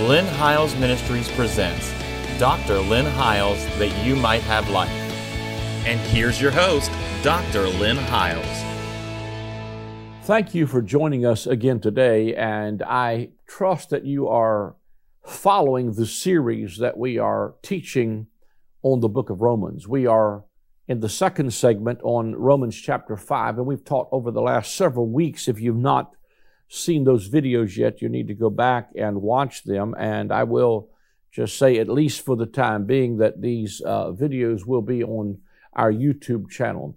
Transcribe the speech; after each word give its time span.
Lynn 0.00 0.26
Hiles 0.26 0.74
Ministries 0.74 1.30
presents 1.30 1.94
Dr. 2.40 2.80
Lynn 2.80 3.06
Hiles 3.06 3.64
That 3.78 4.04
You 4.04 4.16
Might 4.16 4.42
Have 4.42 4.68
Life. 4.68 4.90
And 5.86 6.00
here's 6.00 6.42
your 6.42 6.50
host, 6.50 6.90
Dr. 7.22 7.68
Lynn 7.68 7.96
Hiles. 7.96 8.44
Thank 10.24 10.52
you 10.52 10.66
for 10.66 10.82
joining 10.82 11.24
us 11.24 11.46
again 11.46 11.78
today, 11.78 12.34
and 12.34 12.82
I 12.82 13.30
trust 13.46 13.90
that 13.90 14.04
you 14.04 14.26
are 14.26 14.74
following 15.24 15.92
the 15.92 16.06
series 16.06 16.78
that 16.78 16.98
we 16.98 17.16
are 17.18 17.54
teaching 17.62 18.26
on 18.82 18.98
the 18.98 19.08
book 19.08 19.30
of 19.30 19.42
Romans. 19.42 19.86
We 19.86 20.08
are 20.08 20.42
in 20.88 20.98
the 20.98 21.08
second 21.08 21.54
segment 21.54 22.00
on 22.02 22.34
Romans 22.34 22.74
chapter 22.74 23.16
5, 23.16 23.58
and 23.58 23.66
we've 23.66 23.84
taught 23.84 24.08
over 24.10 24.32
the 24.32 24.42
last 24.42 24.74
several 24.74 25.08
weeks. 25.08 25.46
If 25.46 25.60
you've 25.60 25.76
not 25.76 26.10
seen 26.74 27.04
those 27.04 27.28
videos 27.28 27.76
yet, 27.76 28.02
you 28.02 28.08
need 28.08 28.28
to 28.28 28.34
go 28.34 28.50
back 28.50 28.90
and 28.96 29.22
watch 29.22 29.64
them. 29.64 29.94
And 29.98 30.32
I 30.32 30.44
will 30.44 30.90
just 31.32 31.58
say, 31.58 31.78
at 31.78 31.88
least 31.88 32.24
for 32.24 32.36
the 32.36 32.46
time 32.46 32.84
being, 32.84 33.18
that 33.18 33.40
these 33.40 33.82
uh, 33.84 34.12
videos 34.12 34.66
will 34.66 34.82
be 34.82 35.02
on 35.02 35.38
our 35.72 35.92
YouTube 35.92 36.50
channel. 36.50 36.96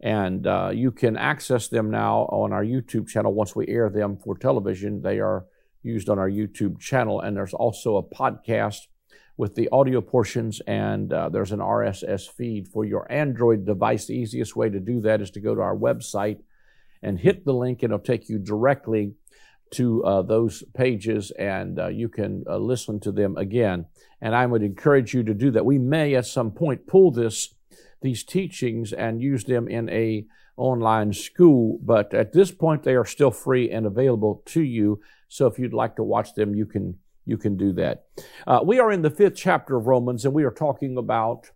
And 0.00 0.46
uh, 0.46 0.70
you 0.72 0.92
can 0.92 1.16
access 1.16 1.68
them 1.68 1.90
now 1.90 2.22
on 2.30 2.52
our 2.52 2.64
YouTube 2.64 3.08
channel 3.08 3.32
once 3.32 3.56
we 3.56 3.66
air 3.68 3.90
them 3.90 4.16
for 4.16 4.36
television. 4.36 5.02
They 5.02 5.18
are 5.18 5.46
used 5.82 6.08
on 6.08 6.18
our 6.18 6.30
YouTube 6.30 6.78
channel. 6.80 7.20
And 7.20 7.36
there's 7.36 7.54
also 7.54 7.96
a 7.96 8.02
podcast 8.02 8.86
with 9.38 9.54
the 9.54 9.68
audio 9.70 10.00
portions, 10.00 10.60
and 10.66 11.12
uh, 11.12 11.28
there's 11.28 11.52
an 11.52 11.60
RSS 11.60 12.28
feed 12.28 12.66
for 12.66 12.84
your 12.84 13.10
Android 13.10 13.64
device. 13.64 14.06
The 14.06 14.14
easiest 14.14 14.56
way 14.56 14.68
to 14.68 14.80
do 14.80 15.00
that 15.02 15.20
is 15.20 15.30
to 15.30 15.40
go 15.40 15.54
to 15.54 15.60
our 15.60 15.76
website 15.76 16.40
and 17.02 17.18
hit 17.18 17.44
the 17.44 17.54
link, 17.54 17.82
and 17.82 17.92
it'll 17.92 18.04
take 18.04 18.28
you 18.28 18.38
directly 18.38 19.14
to 19.70 20.02
uh, 20.04 20.22
those 20.22 20.64
pages, 20.74 21.30
and 21.32 21.78
uh, 21.78 21.88
you 21.88 22.08
can 22.08 22.44
uh, 22.48 22.56
listen 22.56 23.00
to 23.00 23.12
them 23.12 23.36
again. 23.36 23.86
And 24.20 24.34
I 24.34 24.46
would 24.46 24.62
encourage 24.62 25.14
you 25.14 25.22
to 25.24 25.34
do 25.34 25.50
that. 25.52 25.64
We 25.66 25.78
may 25.78 26.14
at 26.14 26.26
some 26.26 26.50
point 26.52 26.86
pull 26.86 27.10
this 27.10 27.54
these 28.00 28.22
teachings 28.22 28.92
and 28.92 29.20
use 29.20 29.44
them 29.44 29.66
in 29.66 29.88
a 29.88 30.24
online 30.56 31.12
school, 31.12 31.78
but 31.82 32.14
at 32.14 32.32
this 32.32 32.50
point 32.50 32.82
they 32.82 32.94
are 32.94 33.04
still 33.04 33.30
free 33.30 33.70
and 33.70 33.86
available 33.86 34.42
to 34.46 34.62
you. 34.62 35.00
So 35.28 35.46
if 35.46 35.58
you'd 35.58 35.74
like 35.74 35.96
to 35.96 36.04
watch 36.04 36.34
them, 36.34 36.54
you 36.54 36.66
can 36.66 36.98
you 37.28 37.36
can 37.36 37.56
do 37.56 37.72
that. 37.74 38.06
Uh, 38.46 38.60
we 38.64 38.80
are 38.80 38.90
in 38.90 39.02
the 39.02 39.10
fifth 39.10 39.36
chapter 39.36 39.76
of 39.76 39.86
Romans, 39.86 40.24
and 40.24 40.32
we 40.32 40.44
are 40.44 40.50
talking 40.50 40.96
about 40.96 41.50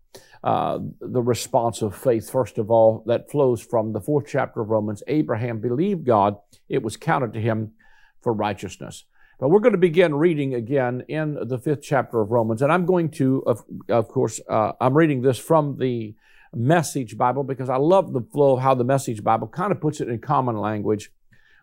uh, 0.45 0.79
the 1.01 1.23
response 1.23 1.83
of 1.83 1.97
faith, 1.97 2.31
first 2.31 2.59
of 2.59 2.71
all, 2.71 3.03
that 3.07 3.31
flows 3.31 3.63
from 3.63 3.93
the 3.93 4.01
fourth 4.01 4.27
chapter 4.29 4.61
of 4.61 4.69
Romans. 4.69 5.03
Abraham 5.07 5.61
believed 5.61 6.05
God, 6.05 6.37
it 6.69 6.83
was 6.83 6.97
counted 6.97 7.33
to 7.33 7.41
him 7.41 7.73
for 8.21 8.33
righteousness. 8.33 9.05
But 9.41 9.49
we're 9.49 9.61
going 9.61 9.73
to 9.73 9.79
begin 9.79 10.15
reading 10.15 10.55
again 10.55 11.03
in 11.09 11.37
the 11.49 11.59
fifth 11.59 11.83
chapter 11.83 12.21
of 12.21 12.31
Romans, 12.31 12.63
and 12.63 12.71
I'm 12.71 12.87
going 12.87 13.11
to, 13.13 13.43
of, 13.47 13.65
of 13.89 14.09
course, 14.09 14.41
uh, 14.49 14.73
I'm 14.81 14.97
reading 14.97 15.23
this 15.23 15.39
from 15.39 15.79
the 15.79 16.15
Message 16.55 17.17
Bible 17.17 17.45
because 17.45 17.71
I 17.71 17.77
love 17.77 18.13
the 18.13 18.21
flow 18.21 18.57
of 18.57 18.61
how 18.61 18.75
the 18.75 18.85
Message 18.85 19.25
Bible 19.25 19.49
kind 19.49 19.73
of 19.73 19.81
puts 19.81 20.03
it 20.03 20.09
in 20.09 20.19
common 20.19 20.59
language 20.59 21.11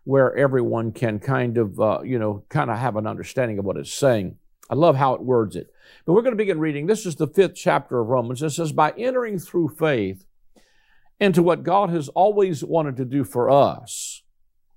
where 0.10 0.36
everyone 0.36 0.92
can 0.92 1.20
kind 1.20 1.56
of, 1.60 1.80
uh, 1.80 2.02
you 2.04 2.18
know, 2.18 2.44
kind 2.50 2.72
of 2.72 2.80
have 2.80 2.96
an 2.96 3.06
understanding 3.06 3.60
of 3.60 3.66
what 3.66 3.78
it's 3.78 3.94
saying. 3.94 4.36
I 4.68 4.74
love 4.74 4.96
how 4.96 5.14
it 5.14 5.22
words 5.22 5.56
it. 5.56 5.72
But 6.04 6.14
we're 6.14 6.24
going 6.24 6.34
to 6.34 6.44
begin 6.44 6.60
reading. 6.60 6.88
This 6.88 7.06
is 7.06 7.16
the 7.16 7.28
fifth 7.28 7.54
chapter 7.54 8.00
of 8.00 8.08
Romans. 8.08 8.42
It 8.42 8.50
says, 8.50 8.72
By 8.72 8.92
entering 8.98 9.38
through 9.38 9.76
faith 9.78 10.26
into 11.20 11.44
what 11.44 11.62
God 11.62 11.92
has 11.92 12.10
always 12.10 12.64
wanted 12.64 12.98
to 12.98 13.06
do 13.06 13.24
for 13.24 13.52
us, 13.52 14.24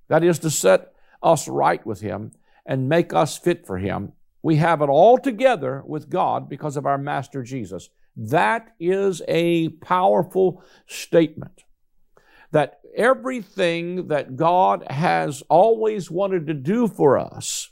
that 0.08 0.22
is 0.22 0.38
to 0.40 0.50
set 0.50 0.92
us 1.22 1.48
right 1.48 1.84
with 1.86 2.02
Him 2.02 2.32
and 2.66 2.90
make 2.90 3.14
us 3.14 3.38
fit 3.38 3.66
for 3.66 3.78
Him, 3.78 4.12
we 4.42 4.56
have 4.56 4.82
it 4.82 4.90
all 4.90 5.16
together 5.16 5.82
with 5.86 6.10
God 6.10 6.46
because 6.46 6.76
of 6.76 6.84
our 6.84 6.98
Master 6.98 7.42
Jesus. 7.42 7.88
That 8.14 8.74
is 8.78 9.22
a 9.26 9.70
powerful 9.70 10.62
statement. 10.86 11.64
That 12.52 12.80
everything 12.96 14.08
that 14.08 14.36
God 14.36 14.84
has 14.88 15.42
always 15.48 16.10
wanted 16.10 16.46
to 16.46 16.54
do 16.54 16.88
for 16.88 17.18
us, 17.18 17.70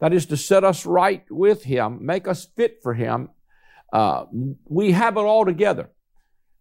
that 0.00 0.12
is 0.12 0.26
to 0.26 0.36
set 0.36 0.64
us 0.64 0.86
right 0.86 1.24
with 1.30 1.64
Him, 1.64 2.04
make 2.04 2.26
us 2.26 2.46
fit 2.56 2.78
for 2.82 2.94
Him, 2.94 3.30
uh, 3.92 4.24
we 4.68 4.92
have 4.92 5.16
it 5.16 5.20
all 5.20 5.44
together. 5.44 5.90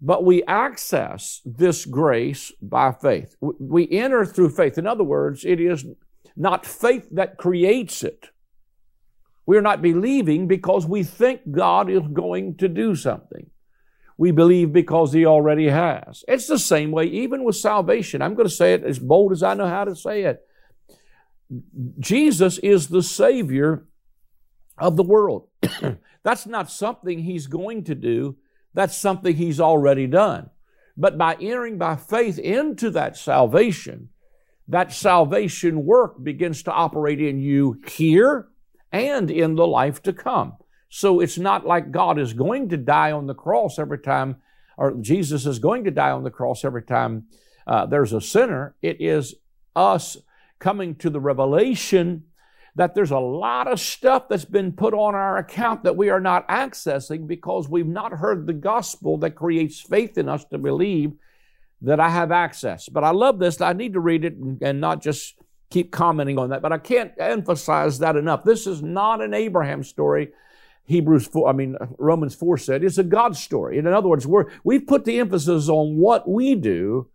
But 0.02 0.24
we 0.24 0.44
access 0.44 1.42
this 1.46 1.86
grace 1.86 2.52
by 2.62 2.92
faith. 2.92 3.36
We 3.40 3.90
enter 3.90 4.26
through 4.26 4.50
faith. 4.50 4.78
In 4.78 4.86
other 4.86 5.04
words, 5.04 5.46
it 5.46 5.60
is 5.60 5.86
not 6.36 6.66
faith 6.66 7.08
that 7.12 7.38
creates 7.38 8.04
it. 8.04 8.30
We 9.46 9.58
are 9.58 9.62
not 9.62 9.82
believing 9.82 10.48
because 10.48 10.86
we 10.86 11.04
think 11.04 11.52
God 11.52 11.90
is 11.90 12.02
going 12.12 12.58
to 12.58 12.68
do 12.68 12.96
something. 12.96 13.50
We 14.18 14.32
believe 14.32 14.72
because 14.72 15.14
He 15.14 15.26
already 15.26 15.68
has. 15.70 16.24
It's 16.28 16.48
the 16.48 16.60
same 16.60 16.92
way 16.92 17.06
even 17.06 17.44
with 17.44 17.56
salvation. 17.56 18.22
I'm 18.22 18.36
going 18.36 18.48
to 18.48 18.54
say 18.54 18.74
it 18.74 18.84
as 18.84 19.00
bold 19.00 19.32
as 19.32 19.44
I 19.44 19.54
know 19.54 19.68
how 19.68 19.84
to 19.84 19.96
say 19.96 20.24
it. 20.24 20.42
Jesus 22.00 22.58
is 22.60 22.88
the 22.88 23.04
Savior 23.04 23.86
of 24.78 24.96
the 24.96 25.04
world. 25.04 25.48
That's 26.24 26.48
not 26.48 26.72
something 26.72 27.20
He's 27.20 27.48
going 27.48 27.84
to 27.86 27.96
do, 27.96 28.38
that's 28.74 28.98
something 28.98 29.36
He's 29.36 29.62
already 29.62 30.08
done. 30.08 30.50
But 30.98 31.18
by 31.18 31.36
entering 31.40 31.78
by 31.78 31.98
faith 31.98 32.40
into 32.40 32.90
that 32.92 33.16
salvation, 33.16 34.10
that 34.68 34.92
salvation 34.92 35.86
work 35.86 36.24
begins 36.24 36.64
to 36.64 36.72
operate 36.72 37.22
in 37.22 37.40
you 37.40 37.80
here 37.88 38.48
and 38.92 39.30
in 39.30 39.56
the 39.56 39.68
life 39.68 40.02
to 40.04 40.14
come. 40.14 40.58
So 40.96 41.20
it's 41.20 41.38
not 41.38 41.68
like 41.68 41.92
God 41.92 42.18
is 42.18 42.32
going 42.32 42.70
to 42.70 42.78
die 42.78 43.12
on 43.12 43.28
the 43.28 43.34
cross 43.34 43.80
every 43.80 44.00
time, 44.00 44.38
or 44.78 44.94
Jesus 44.94 45.46
is 45.46 45.60
going 45.60 45.84
to 45.84 45.92
die 45.92 46.12
on 46.12 46.24
the 46.24 46.32
cross 46.32 46.64
every 46.64 46.84
time 46.84 47.26
uh, 47.68 47.86
there's 47.86 48.14
a 48.14 48.22
sinner. 48.22 48.78
It 48.82 49.02
is 49.02 49.36
us 49.76 50.16
coming 50.58 50.96
to 50.96 51.10
the 51.10 51.20
revelation 51.20 52.24
that 52.76 52.96
there's 52.96 53.12
a 53.12 53.20
lot 53.20 53.68
of 53.68 53.82
stuff 53.82 54.30
that's 54.30 54.46
been 54.46 54.72
put 54.72 54.94
on 54.94 55.16
our 55.16 55.38
account 55.38 55.84
that 55.84 55.98
we 55.98 56.10
are 56.10 56.22
not 56.22 56.48
accessing 56.48 57.28
because 57.28 57.68
we've 57.68 57.86
not 57.86 58.14
heard 58.14 58.48
the 58.48 58.54
gospel 58.54 59.18
that 59.18 59.32
creates 59.32 59.82
faith 59.82 60.18
in 60.18 60.30
us 60.30 60.46
to 60.46 60.58
believe 60.58 61.12
that 61.82 62.00
I 62.00 62.08
have 62.08 62.32
access. 62.32 62.88
But 62.88 63.04
I 63.04 63.12
love 63.12 63.38
this. 63.38 63.60
I 63.60 63.74
need 63.74 63.96
to 63.96 64.00
read 64.00 64.24
it 64.24 64.36
and 64.62 64.80
not 64.80 65.02
just 65.02 65.36
keep 65.70 65.92
commenting 65.92 66.40
on 66.40 66.52
that. 66.52 66.62
But 66.62 66.72
I 66.72 66.78
can't 66.78 67.12
emphasize 67.18 68.00
that 68.00 68.16
enough. 68.16 68.46
This 68.46 68.66
is 68.66 68.82
not 68.82 69.22
an 69.22 69.34
Abraham 69.34 69.84
story. 69.84 70.30
Hebrews 70.86 71.28
4, 71.28 71.50
I 71.50 71.52
mean, 71.52 71.76
Romans 71.98 72.36
4 72.36 72.58
said, 72.58 72.84
it's 72.84 72.98
a 72.98 73.04
God 73.04 73.36
story. 73.36 73.78
In 73.78 73.88
other 73.88 74.08
words, 74.08 74.28
we're, 74.28 74.46
we've 74.64 74.86
put 74.86 75.04
the 75.06 75.20
emphasis 75.20 75.68
on 75.68 75.98
what 75.98 76.30
we 76.30 76.56
do 76.56 77.10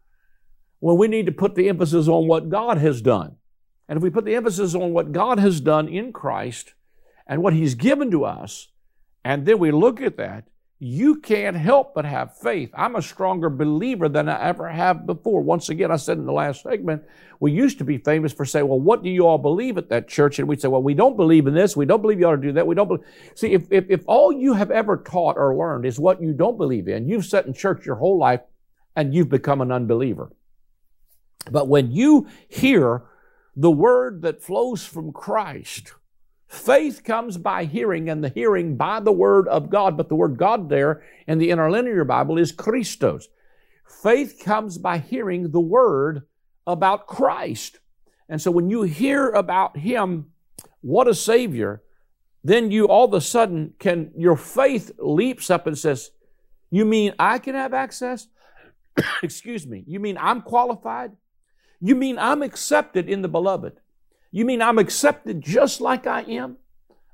when 0.80 0.96
we 0.96 1.06
need 1.06 1.26
to 1.26 1.32
put 1.32 1.54
the 1.54 1.68
emphasis 1.68 2.08
on 2.08 2.26
what 2.26 2.48
God 2.48 2.78
has 2.78 3.00
done. 3.00 3.36
And 3.88 3.96
if 3.96 4.02
we 4.02 4.10
put 4.10 4.24
the 4.24 4.34
emphasis 4.34 4.74
on 4.74 4.92
what 4.92 5.12
God 5.12 5.38
has 5.38 5.60
done 5.60 5.88
in 5.88 6.12
Christ 6.12 6.74
and 7.26 7.42
what 7.42 7.52
He's 7.52 7.74
given 7.74 8.10
to 8.10 8.24
us, 8.24 8.68
and 9.24 9.46
then 9.46 9.58
we 9.58 9.70
look 9.70 10.00
at 10.00 10.16
that, 10.16 10.44
you 10.82 11.16
can't 11.16 11.58
help 11.58 11.94
but 11.94 12.06
have 12.06 12.38
faith. 12.38 12.70
I'm 12.74 12.96
a 12.96 13.02
stronger 13.02 13.50
believer 13.50 14.08
than 14.08 14.30
I 14.30 14.48
ever 14.48 14.66
have 14.66 15.04
before. 15.04 15.42
Once 15.42 15.68
again, 15.68 15.90
I 15.90 15.96
said 15.96 16.16
in 16.16 16.24
the 16.24 16.32
last 16.32 16.62
segment, 16.62 17.04
we 17.38 17.52
used 17.52 17.76
to 17.78 17.84
be 17.84 17.98
famous 17.98 18.32
for 18.32 18.46
saying, 18.46 18.66
well, 18.66 18.80
what 18.80 19.02
do 19.02 19.10
you 19.10 19.26
all 19.26 19.36
believe 19.36 19.76
at 19.76 19.90
that 19.90 20.08
church? 20.08 20.38
And 20.38 20.48
we'd 20.48 20.62
say, 20.62 20.68
well, 20.68 20.82
we 20.82 20.94
don't 20.94 21.18
believe 21.18 21.46
in 21.46 21.52
this. 21.52 21.76
We 21.76 21.84
don't 21.84 22.00
believe 22.00 22.18
you 22.18 22.26
ought 22.26 22.36
to 22.36 22.42
do 22.42 22.52
that. 22.52 22.66
We 22.66 22.74
don't 22.74 22.88
believe. 22.88 23.04
See, 23.34 23.52
if, 23.52 23.70
if, 23.70 23.90
if 23.90 24.04
all 24.06 24.32
you 24.32 24.54
have 24.54 24.70
ever 24.70 24.96
taught 24.96 25.36
or 25.36 25.54
learned 25.54 25.84
is 25.84 26.00
what 26.00 26.22
you 26.22 26.32
don't 26.32 26.56
believe 26.56 26.88
in, 26.88 27.06
you've 27.06 27.26
sat 27.26 27.44
in 27.44 27.52
church 27.52 27.84
your 27.84 27.96
whole 27.96 28.18
life 28.18 28.40
and 28.96 29.14
you've 29.14 29.28
become 29.28 29.60
an 29.60 29.70
unbeliever. 29.70 30.32
But 31.50 31.68
when 31.68 31.92
you 31.92 32.26
hear 32.48 33.02
the 33.54 33.70
word 33.70 34.22
that 34.22 34.42
flows 34.42 34.86
from 34.86 35.12
Christ, 35.12 35.92
Faith 36.50 37.04
comes 37.04 37.38
by 37.38 37.64
hearing, 37.64 38.10
and 38.10 38.24
the 38.24 38.28
hearing 38.28 38.76
by 38.76 38.98
the 38.98 39.12
Word 39.12 39.46
of 39.46 39.70
God. 39.70 39.96
But 39.96 40.08
the 40.08 40.16
word 40.16 40.36
God 40.36 40.68
there 40.68 41.00
in 41.28 41.38
the 41.38 41.50
interlinear 41.50 42.04
Bible 42.04 42.38
is 42.38 42.50
Christos. 42.50 43.28
Faith 43.86 44.42
comes 44.44 44.76
by 44.76 44.98
hearing 44.98 45.52
the 45.52 45.60
Word 45.60 46.22
about 46.66 47.06
Christ. 47.06 47.78
And 48.28 48.42
so 48.42 48.50
when 48.50 48.68
you 48.68 48.82
hear 48.82 49.30
about 49.30 49.76
Him, 49.76 50.32
what 50.80 51.06
a 51.06 51.14
Savior, 51.14 51.82
then 52.42 52.72
you 52.72 52.86
all 52.88 53.04
of 53.04 53.14
a 53.14 53.20
sudden 53.20 53.74
can, 53.78 54.10
your 54.16 54.36
faith 54.36 54.90
leaps 54.98 55.50
up 55.50 55.68
and 55.68 55.78
says, 55.78 56.10
You 56.68 56.84
mean 56.84 57.14
I 57.16 57.38
can 57.38 57.54
have 57.54 57.74
access? 57.74 58.26
Excuse 59.22 59.68
me. 59.68 59.84
You 59.86 60.00
mean 60.00 60.18
I'm 60.18 60.42
qualified? 60.42 61.12
You 61.80 61.94
mean 61.94 62.18
I'm 62.18 62.42
accepted 62.42 63.08
in 63.08 63.22
the 63.22 63.28
beloved? 63.28 63.78
You 64.32 64.44
mean 64.44 64.62
I'm 64.62 64.78
accepted 64.78 65.42
just 65.42 65.80
like 65.80 66.06
I 66.06 66.22
am? 66.22 66.56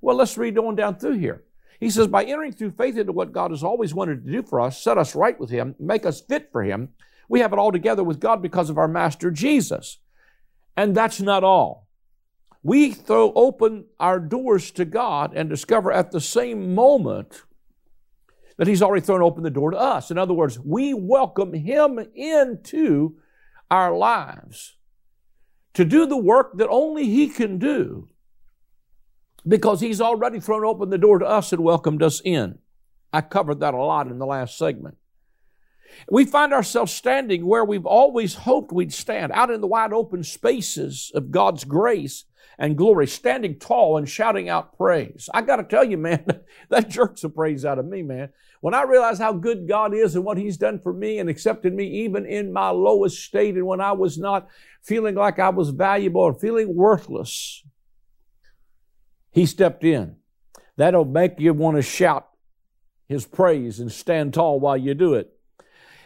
Well, 0.01 0.17
let's 0.17 0.37
read 0.37 0.59
on 0.59 0.77
down 0.77 0.97
through 0.97 1.19
here. 1.19 1.43
He 1.81 1.91
says, 1.91 2.07
by 2.07 2.25
entering 2.25 2.53
through 2.53 2.73
faith 2.73 2.97
into 2.97 3.13
what 3.13 3.33
God 3.33 3.51
has 3.51 3.63
always 3.63 3.95
wanted 3.95 4.25
to 4.25 4.33
do 4.33 4.43
for 4.43 4.61
us, 4.61 4.83
set 4.83 4.99
us 4.99 5.15
right 5.15 5.39
with 5.39 5.51
Him, 5.51 5.75
make 5.79 6.07
us 6.07 6.21
fit 6.21 6.51
for 6.53 6.63
Him, 6.63 6.91
we 7.29 7.41
have 7.41 7.53
it 7.53 7.59
all 7.59 7.73
together 7.73 8.05
with 8.05 8.21
God 8.21 8.41
because 8.41 8.71
of 8.71 8.79
our 8.79 8.89
Master 8.89 9.31
Jesus. 9.31 9.99
And 10.77 10.95
that's 10.95 11.21
not 11.21 11.43
all. 11.43 11.89
we 12.67 12.91
throw 12.93 13.33
open 13.35 13.85
our 14.01 14.19
doors 14.19 14.73
to 14.73 14.85
God 14.85 15.33
and 15.37 15.49
discover 15.49 15.93
at 15.93 16.11
the 16.11 16.21
same 16.21 16.75
moment 16.75 17.43
that 18.57 18.67
He's 18.67 18.83
already 18.83 19.07
thrown 19.07 19.23
open 19.23 19.45
the 19.45 19.51
door 19.51 19.71
to 19.71 19.79
us. 19.79 20.11
In 20.11 20.19
other 20.19 20.35
words, 20.35 20.59
we 20.59 20.93
welcome 20.93 21.53
Him 21.53 22.01
into 22.15 23.17
our 23.71 23.97
lives 23.97 24.76
to 25.77 25.85
do 25.85 26.07
the 26.07 26.17
work 26.17 26.57
that 26.57 26.69
only 26.69 27.05
He 27.05 27.29
can 27.29 27.59
do 27.59 28.09
because 29.47 29.83
He's 29.83 30.01
already 30.01 30.41
thrown 30.41 30.65
open 30.65 30.89
the 30.89 30.97
door 30.97 31.19
to 31.19 31.27
us 31.27 31.53
and 31.53 31.63
welcomed 31.63 32.03
us 32.03 32.23
in. 32.25 32.59
I 33.13 33.21
covered 33.21 33.61
that 33.61 33.75
a 33.75 33.77
lot 33.77 34.07
in 34.07 34.19
the 34.19 34.25
last 34.25 34.57
segment. 34.57 34.97
We 36.11 36.25
find 36.25 36.55
ourselves 36.55 36.93
standing 36.93 37.45
where 37.45 37.65
we've 37.65 37.85
always 37.85 38.35
hoped 38.35 38.73
we'd 38.73 38.93
stand, 38.93 39.33
out 39.33 39.51
in 39.51 39.61
the 39.61 39.67
wide 39.67 39.93
open 39.93 40.25
spaces 40.25 41.13
of 41.15 41.31
God's 41.31 41.65
grace 41.65 42.25
and 42.59 42.79
glory, 42.79 43.07
standing 43.07 43.59
tall 43.59 43.99
and 43.99 44.09
shouting 44.09 44.49
out 44.49 44.79
praise. 44.79 45.29
I 45.35 45.43
got 45.43 45.57
to 45.57 45.65
tell 45.65 45.85
you, 45.85 45.99
man, 45.99 46.25
that 46.71 46.89
jerks 46.89 47.21
the 47.21 47.29
praise 47.29 47.67
out 47.67 47.79
of 47.79 47.85
me, 47.85 48.03
man. 48.03 48.31
When 48.67 48.75
I 48.75 48.83
realize 48.83 49.21
how 49.21 49.33
good 49.33 49.69
God 49.69 49.95
is 49.95 50.17
and 50.17 50.25
what 50.25 50.39
He's 50.39 50.57
done 50.57 50.81
for 50.81 50.93
me 50.93 51.21
and 51.21 51.31
accepted 51.31 51.73
me 51.73 51.85
even 52.05 52.27
in 52.27 52.53
my 52.53 52.71
lowest 52.71 53.23
state 53.23 53.55
and 53.55 53.65
when 53.65 53.81
I 53.81 53.93
was 53.93 54.19
not 54.19 54.49
feeling 54.83 55.15
like 55.15 55.39
I 55.39 55.51
was 55.51 55.71
valuable 55.71 56.23
or 56.23 56.35
feeling 56.35 56.75
worthless, 56.75 57.63
He 59.31 59.47
stepped 59.47 59.85
in. 59.85 60.17
That'll 60.77 61.05
make 61.05 61.39
you 61.39 61.55
want 61.55 61.77
to 61.77 61.83
shout 61.83 62.27
His 63.09 63.25
praise 63.25 63.79
and 63.79 63.93
stand 63.93 64.35
tall 64.35 64.59
while 64.59 64.77
you 64.77 64.95
do 64.95 65.15
it. 65.15 65.33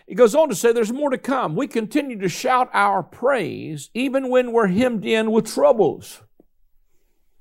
He 0.07 0.15
goes 0.15 0.35
on 0.35 0.51
to 0.51 0.55
say 0.55 0.71
there's 0.71 0.93
more 0.93 1.09
to 1.09 1.17
come. 1.17 1.57
We 1.57 1.67
continue 1.67 2.19
to 2.19 2.29
shout 2.29 2.69
our 2.75 3.03
praise 3.03 3.89
even 3.95 4.29
when 4.29 4.53
we're 4.53 4.67
hemmed 4.67 5.07
in 5.07 5.31
with 5.31 5.47
troubles 5.47 6.21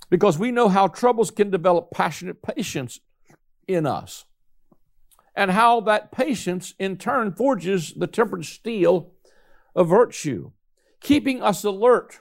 because 0.10 0.39
we 0.39 0.54
know 0.54 0.69
how 0.69 0.88
troubles 0.88 1.30
can 1.30 1.50
develop 1.50 1.92
passionate 1.92 2.42
patience 2.42 3.01
in 3.68 3.86
us 3.86 4.24
and 5.40 5.52
how 5.52 5.80
that 5.80 6.12
patience 6.12 6.74
in 6.78 6.98
turn 6.98 7.32
forges 7.32 7.94
the 7.94 8.08
tempered 8.08 8.44
steel 8.44 9.14
of 9.74 9.88
virtue, 9.88 10.52
keeping 11.00 11.42
us 11.42 11.64
alert 11.64 12.20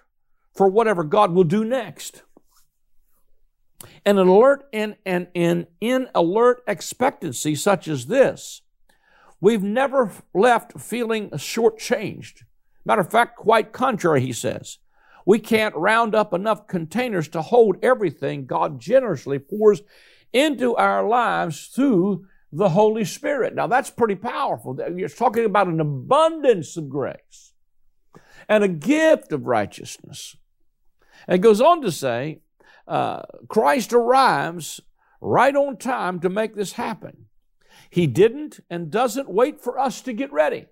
for 0.54 0.68
whatever 0.68 1.02
God 1.02 1.32
will 1.32 1.42
do 1.42 1.64
next. 1.64 2.22
And 4.06 4.20
an 4.20 4.28
alert 4.28 4.68
and 4.72 4.94
an 5.04 5.26
in, 5.34 5.66
in 5.80 6.06
alert 6.14 6.62
expectancy 6.68 7.56
such 7.56 7.88
as 7.88 8.06
this, 8.06 8.62
we've 9.40 9.64
never 9.64 10.12
left 10.32 10.78
feeling 10.80 11.30
shortchanged. 11.30 12.44
Matter 12.84 13.00
of 13.00 13.10
fact, 13.10 13.36
quite 13.36 13.72
contrary, 13.72 14.20
he 14.20 14.32
says. 14.32 14.78
We 15.26 15.40
can't 15.40 15.74
round 15.74 16.14
up 16.14 16.32
enough 16.32 16.68
containers 16.68 17.26
to 17.30 17.42
hold 17.42 17.78
everything 17.82 18.46
God 18.46 18.78
generously 18.78 19.40
pours 19.40 19.82
into 20.32 20.76
our 20.76 21.04
lives 21.06 21.66
through 21.66 22.24
the 22.52 22.70
Holy 22.70 23.04
Spirit. 23.04 23.54
Now 23.54 23.66
that's 23.66 23.90
pretty 23.90 24.14
powerful. 24.14 24.78
You're 24.94 25.08
talking 25.08 25.44
about 25.44 25.68
an 25.68 25.80
abundance 25.80 26.76
of 26.76 26.88
grace 26.88 27.52
and 28.48 28.64
a 28.64 28.68
gift 28.68 29.32
of 29.32 29.46
righteousness. 29.46 30.36
And 31.26 31.36
it 31.36 31.42
goes 31.42 31.60
on 31.60 31.82
to 31.82 31.92
say, 31.92 32.40
uh, 32.86 33.22
Christ 33.48 33.92
arrives 33.92 34.80
right 35.20 35.54
on 35.54 35.76
time 35.76 36.20
to 36.20 36.28
make 36.28 36.54
this 36.54 36.72
happen. 36.72 37.26
He 37.90 38.06
didn't 38.06 38.60
and 38.70 38.90
doesn't 38.90 39.28
wait 39.28 39.60
for 39.60 39.78
us 39.78 40.00
to 40.02 40.12
get 40.12 40.32
ready. 40.32 40.66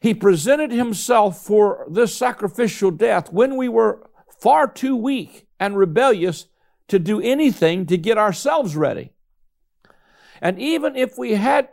He 0.00 0.14
presented 0.14 0.70
himself 0.70 1.44
for 1.44 1.86
this 1.90 2.14
sacrificial 2.14 2.90
death 2.90 3.32
when 3.32 3.56
we 3.56 3.68
were 3.68 4.08
far 4.40 4.68
too 4.68 4.96
weak 4.96 5.46
and 5.58 5.76
rebellious 5.76 6.46
to 6.88 6.98
do 6.98 7.20
anything 7.20 7.84
to 7.86 7.98
get 7.98 8.16
ourselves 8.16 8.76
ready. 8.76 9.12
And 10.40 10.58
even 10.58 10.96
if 10.96 11.18
we 11.18 11.34
had, 11.34 11.68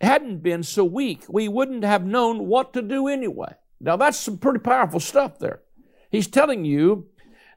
hadn't 0.00 0.42
been 0.42 0.62
so 0.62 0.84
weak, 0.84 1.24
we 1.28 1.48
wouldn't 1.48 1.84
have 1.84 2.04
known 2.04 2.46
what 2.46 2.72
to 2.74 2.82
do 2.82 3.08
anyway. 3.08 3.54
Now, 3.80 3.96
that's 3.96 4.18
some 4.18 4.38
pretty 4.38 4.60
powerful 4.60 5.00
stuff 5.00 5.38
there. 5.38 5.62
He's 6.10 6.28
telling 6.28 6.64
you 6.64 7.08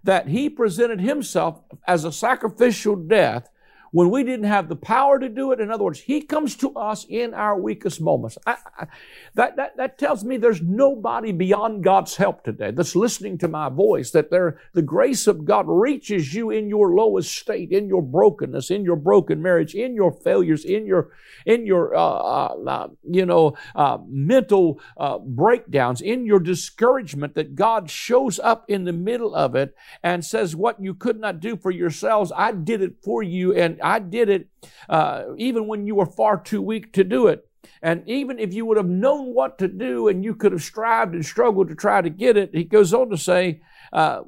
that 0.03 0.27
he 0.27 0.49
presented 0.49 1.01
himself 1.01 1.61
as 1.87 2.03
a 2.05 2.11
sacrificial 2.11 2.95
death 2.95 3.49
when 3.95 4.09
we 4.09 4.25
didn't 4.25 4.43
have 4.43 4.67
the 4.67 4.75
power 4.75 5.17
to 5.17 5.29
do 5.29 5.53
it. 5.53 5.61
In 5.61 5.71
other 5.71 5.85
words, 5.85 6.01
He 6.01 6.19
comes 6.19 6.57
to 6.57 6.73
us 6.73 7.05
in 7.07 7.33
our 7.33 7.57
weakest 7.57 8.01
moments. 8.01 8.37
I, 8.45 8.57
I, 8.77 8.87
that, 9.35 9.55
that, 9.55 9.77
that 9.77 9.97
tells 9.97 10.25
me 10.25 10.35
there's 10.35 10.61
nobody 10.61 11.31
beyond 11.31 11.81
God's 11.81 12.17
help 12.17 12.43
today 12.43 12.71
that's 12.71 12.93
listening 12.93 13.37
to 13.37 13.47
my 13.47 13.69
voice, 13.69 14.11
that 14.11 14.31
there, 14.31 14.59
the 14.73 14.81
grace 14.81 15.27
of 15.27 15.45
God 15.45 15.63
reaches 15.69 16.33
you 16.33 16.49
in 16.49 16.67
your 16.67 16.93
lowest 16.93 17.37
state, 17.37 17.71
in 17.71 17.87
your 17.87 18.01
brokenness, 18.01 18.69
in 18.69 18.83
your 18.83 18.97
broken 18.97 19.41
marriage, 19.41 19.73
in 19.73 19.95
your 19.95 20.11
failures, 20.11 20.65
in 20.65 20.85
your, 20.85 21.11
in 21.45 21.65
your, 21.65 21.95
uh, 21.95 21.99
uh, 22.01 22.55
uh 22.67 22.87
you 23.09 23.25
know, 23.25 23.55
uh, 23.75 23.97
mental 24.09 24.77
uh, 24.97 25.19
breakdowns, 25.19 26.01
in 26.01 26.25
your 26.25 26.41
discouragement, 26.41 27.33
that 27.35 27.55
God 27.55 27.89
shows 27.89 28.39
up 28.39 28.65
in 28.67 28.83
the 28.83 28.91
middle 28.91 29.33
of 29.33 29.55
it 29.55 29.73
and 30.03 30.25
says, 30.25 30.53
what 30.53 30.81
you 30.81 30.93
could 30.93 31.17
not 31.17 31.39
do 31.39 31.55
for 31.55 31.71
yourselves, 31.71 32.33
I 32.35 32.51
did 32.51 32.81
it 32.81 32.95
for 33.01 33.23
you. 33.23 33.53
And 33.53 33.79
I 33.85 33.99
did 33.99 34.29
it 34.29 34.49
uh, 34.89 35.25
even 35.37 35.67
when 35.67 35.85
you 35.85 35.95
were 35.95 36.07
far 36.07 36.41
too 36.41 36.61
weak 36.61 36.93
to 36.93 37.03
do 37.03 37.27
it. 37.27 37.47
And 37.81 38.03
even 38.07 38.39
if 38.39 38.53
you 38.53 38.65
would 38.65 38.77
have 38.77 38.87
known 38.87 39.33
what 39.33 39.59
to 39.59 39.67
do 39.67 40.07
and 40.07 40.23
you 40.23 40.33
could 40.33 40.51
have 40.51 40.63
strived 40.63 41.13
and 41.13 41.25
struggled 41.25 41.69
to 41.69 41.75
try 41.75 42.01
to 42.01 42.09
get 42.09 42.35
it, 42.35 42.49
he 42.53 42.63
goes 42.63 42.93
on 42.93 43.09
to 43.11 43.17
say, 43.17 43.61
uh, 43.93 44.23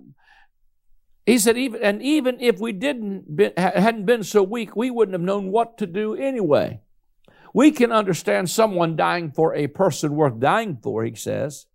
he 1.25 1.39
said, 1.39 1.57
even, 1.57 1.81
and 1.81 2.01
even 2.01 2.39
if 2.39 2.59
we 2.59 2.71
didn't 2.71 3.36
been, 3.36 3.54
hadn't 3.57 4.06
been 4.06 4.24
so 4.24 4.44
weak, 4.44 4.75
we 4.75 4.92
wouldn't 4.92 5.13
have 5.13 5.21
known 5.21 5.51
what 5.51 5.77
to 5.80 5.88
do 5.88 6.15
anyway. 6.15 6.81
We 7.54 7.71
can 7.71 7.92
understand 7.92 8.50
someone 8.50 8.95
dying 8.95 9.31
for 9.31 9.56
a 9.56 9.68
person 9.68 10.15
worth 10.15 10.39
dying 10.39 10.77
for, 10.81 11.04
he 11.04 11.15
says, 11.15 11.65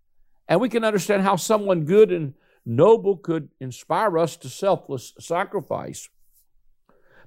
and 0.47 0.61
we 0.61 0.69
can 0.69 0.83
understand 0.83 1.23
how 1.23 1.35
someone 1.35 1.85
good 1.85 2.11
and 2.11 2.33
noble 2.65 3.17
could 3.17 3.49
inspire 3.59 4.17
us 4.17 4.37
to 4.37 4.49
selfless 4.49 5.13
sacrifice. 5.19 6.09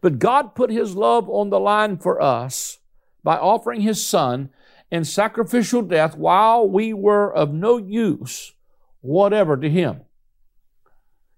But 0.00 0.18
God 0.18 0.54
put 0.54 0.70
His 0.70 0.94
love 0.94 1.28
on 1.28 1.50
the 1.50 1.60
line 1.60 1.98
for 1.98 2.20
us 2.20 2.78
by 3.22 3.36
offering 3.36 3.80
His 3.80 4.04
Son 4.04 4.50
in 4.90 5.04
sacrificial 5.04 5.82
death 5.82 6.16
while 6.16 6.68
we 6.68 6.92
were 6.92 7.34
of 7.34 7.52
no 7.52 7.76
use 7.76 8.52
whatever 9.00 9.56
to 9.56 9.68
Him. 9.68 10.02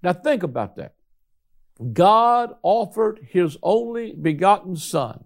Now 0.02 0.12
think 0.12 0.42
about 0.42 0.76
that. 0.76 0.94
God 1.92 2.54
offered 2.62 3.28
His 3.30 3.56
only 3.62 4.12
begotten 4.12 4.76
Son, 4.76 5.24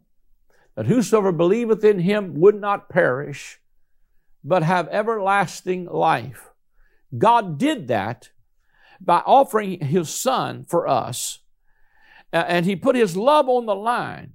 that 0.74 0.86
whosoever 0.86 1.32
believeth 1.32 1.84
in 1.84 2.00
Him 2.00 2.34
would 2.40 2.60
not 2.60 2.88
perish, 2.88 3.60
but 4.44 4.62
have 4.62 4.88
everlasting 4.88 5.86
life. 5.86 6.50
God 7.16 7.58
did 7.58 7.88
that 7.88 8.30
by 9.00 9.18
offering 9.24 9.80
His 9.80 10.10
Son 10.10 10.64
for 10.64 10.86
us 10.86 11.38
and 12.32 12.64
he 12.66 12.76
put 12.76 12.96
his 12.96 13.16
love 13.16 13.48
on 13.48 13.66
the 13.66 13.74
line 13.74 14.34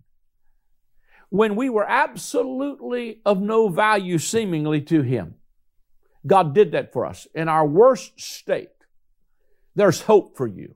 when 1.29 1.55
we 1.55 1.69
were 1.69 1.87
absolutely 1.87 3.21
of 3.25 3.41
no 3.41 3.67
value 3.67 4.17
seemingly 4.17 4.81
to 4.81 5.01
him. 5.01 5.35
God 6.25 6.53
did 6.53 6.71
that 6.71 6.93
for 6.93 7.05
us. 7.05 7.27
In 7.33 7.47
our 7.47 7.65
worst 7.65 8.19
state, 8.19 8.69
there's 9.75 10.01
hope 10.01 10.37
for 10.37 10.47
you. 10.47 10.75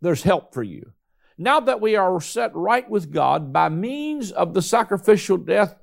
There's 0.00 0.22
help 0.22 0.54
for 0.54 0.62
you. 0.62 0.92
Now 1.36 1.60
that 1.60 1.80
we 1.80 1.96
are 1.96 2.20
set 2.20 2.54
right 2.54 2.88
with 2.88 3.12
God 3.12 3.52
by 3.52 3.68
means 3.68 4.32
of 4.32 4.54
the 4.54 4.62
sacrificial 4.62 5.36
death, 5.36 5.76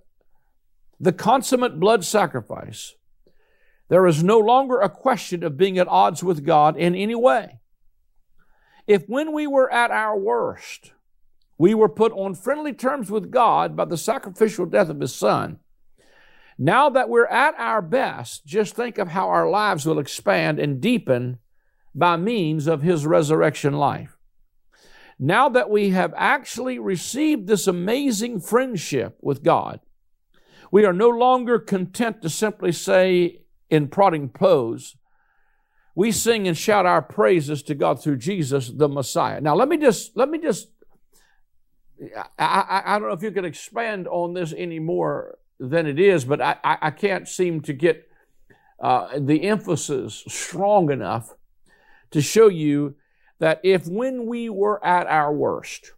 the 0.99 1.13
consummate 1.13 1.79
blood 1.79 2.03
sacrifice, 2.03 2.95
there 3.87 4.07
is 4.07 4.23
no 4.23 4.39
longer 4.39 4.79
a 4.79 4.89
question 4.89 5.43
of 5.43 5.57
being 5.57 5.77
at 5.77 5.87
odds 5.87 6.23
with 6.23 6.45
God 6.45 6.75
in 6.77 6.95
any 6.95 7.15
way. 7.15 7.59
If 8.87 9.07
when 9.07 9.33
we 9.33 9.47
were 9.47 9.71
at 9.71 9.91
our 9.91 10.17
worst, 10.17 10.93
we 11.57 11.73
were 11.73 11.89
put 11.89 12.11
on 12.11 12.35
friendly 12.35 12.73
terms 12.73 13.09
with 13.09 13.31
God 13.31 13.75
by 13.75 13.85
the 13.85 13.97
sacrificial 13.97 14.65
death 14.65 14.89
of 14.89 14.99
His 14.99 15.15
Son, 15.15 15.59
now 16.57 16.89
that 16.89 17.09
we're 17.09 17.27
at 17.27 17.55
our 17.57 17.81
best, 17.81 18.45
just 18.45 18.75
think 18.75 18.97
of 18.97 19.09
how 19.09 19.27
our 19.29 19.49
lives 19.49 19.85
will 19.85 19.99
expand 19.99 20.59
and 20.59 20.79
deepen 20.79 21.39
by 21.93 22.15
means 22.15 22.67
of 22.67 22.81
His 22.81 23.05
resurrection 23.05 23.73
life. 23.73 24.17
Now 25.17 25.49
that 25.49 25.69
we 25.69 25.89
have 25.91 26.13
actually 26.15 26.77
received 26.77 27.47
this 27.47 27.67
amazing 27.67 28.41
friendship 28.41 29.17
with 29.21 29.43
God, 29.43 29.79
we 30.71 30.85
are 30.85 30.93
no 30.93 31.09
longer 31.09 31.57
content 31.57 32.21
to 32.21 32.29
simply 32.29 32.71
say 32.71 33.41
in 33.69 33.87
prodding 33.87 34.29
pose, 34.29 34.97
we 35.95 36.11
sing 36.11 36.47
and 36.47 36.57
shout 36.57 36.85
our 36.85 37.01
praises 37.01 37.63
to 37.63 37.73
God 37.73 38.03
through 38.03 38.17
Jesus 38.17 38.69
the 38.69 38.89
Messiah. 38.89 39.41
Now 39.41 39.55
let 39.55 39.69
me 39.69 39.77
just 39.77 40.15
let 40.15 40.29
me 40.29 40.37
just 40.37 40.67
I, 42.13 42.25
I, 42.37 42.83
I 42.85 42.99
don't 42.99 43.07
know 43.07 43.13
if 43.13 43.23
you 43.23 43.31
can 43.31 43.45
expand 43.45 44.07
on 44.07 44.33
this 44.33 44.53
any 44.55 44.79
more 44.79 45.37
than 45.59 45.87
it 45.87 45.99
is, 45.99 46.25
but 46.25 46.41
I, 46.41 46.57
I 46.63 46.91
can't 46.91 47.27
seem 47.27 47.61
to 47.61 47.73
get 47.73 48.09
uh, 48.79 49.17
the 49.17 49.43
emphasis 49.43 50.23
strong 50.27 50.91
enough 50.91 51.33
to 52.11 52.21
show 52.21 52.49
you 52.49 52.95
that 53.39 53.61
if 53.63 53.87
when 53.87 54.25
we 54.25 54.49
were 54.49 54.83
at 54.85 55.07
our 55.07 55.33
worst, 55.33 55.93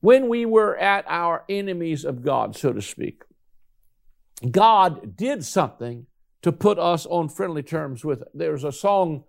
when 0.00 0.28
we 0.28 0.46
were 0.46 0.76
at 0.76 1.04
our 1.08 1.44
enemies 1.48 2.04
of 2.04 2.22
God, 2.22 2.56
so 2.56 2.72
to 2.72 2.80
speak, 2.80 3.24
God 4.48 5.16
did 5.16 5.44
something 5.44 6.06
to 6.42 6.52
put 6.52 6.78
us 6.78 7.06
on 7.06 7.28
friendly 7.28 7.62
terms 7.62 8.04
with 8.04 8.22
it. 8.22 8.28
There's 8.34 8.64
a 8.64 8.72
song 8.72 9.24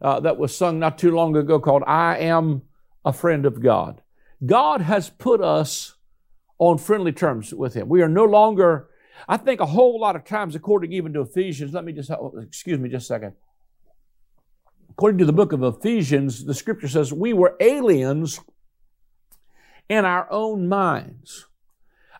uh, 0.00 0.20
that 0.20 0.38
was 0.38 0.56
sung 0.56 0.78
not 0.78 0.98
too 0.98 1.10
long 1.10 1.36
ago 1.36 1.60
called 1.60 1.82
I 1.86 2.18
Am 2.18 2.62
a 3.04 3.12
Friend 3.12 3.44
of 3.46 3.62
God. 3.62 4.02
God 4.44 4.80
has 4.80 5.10
put 5.10 5.40
us 5.40 5.94
on 6.58 6.78
friendly 6.78 7.12
terms 7.12 7.52
with 7.52 7.74
Him. 7.74 7.88
We 7.88 8.02
are 8.02 8.08
no 8.08 8.24
longer, 8.24 8.88
I 9.28 9.36
think, 9.36 9.60
a 9.60 9.66
whole 9.66 10.00
lot 10.00 10.16
of 10.16 10.24
times, 10.24 10.54
according 10.54 10.92
even 10.92 11.12
to 11.14 11.20
Ephesians, 11.20 11.72
let 11.72 11.84
me 11.84 11.92
just, 11.92 12.10
excuse 12.42 12.78
me 12.78 12.88
just 12.88 13.04
a 13.04 13.06
second. 13.06 13.32
According 14.90 15.18
to 15.18 15.24
the 15.24 15.32
book 15.32 15.52
of 15.52 15.62
Ephesians, 15.62 16.44
the 16.44 16.54
scripture 16.54 16.88
says, 16.88 17.12
We 17.12 17.32
were 17.32 17.56
aliens 17.60 18.40
in 19.88 20.04
our 20.04 20.30
own 20.30 20.68
minds. 20.68 21.46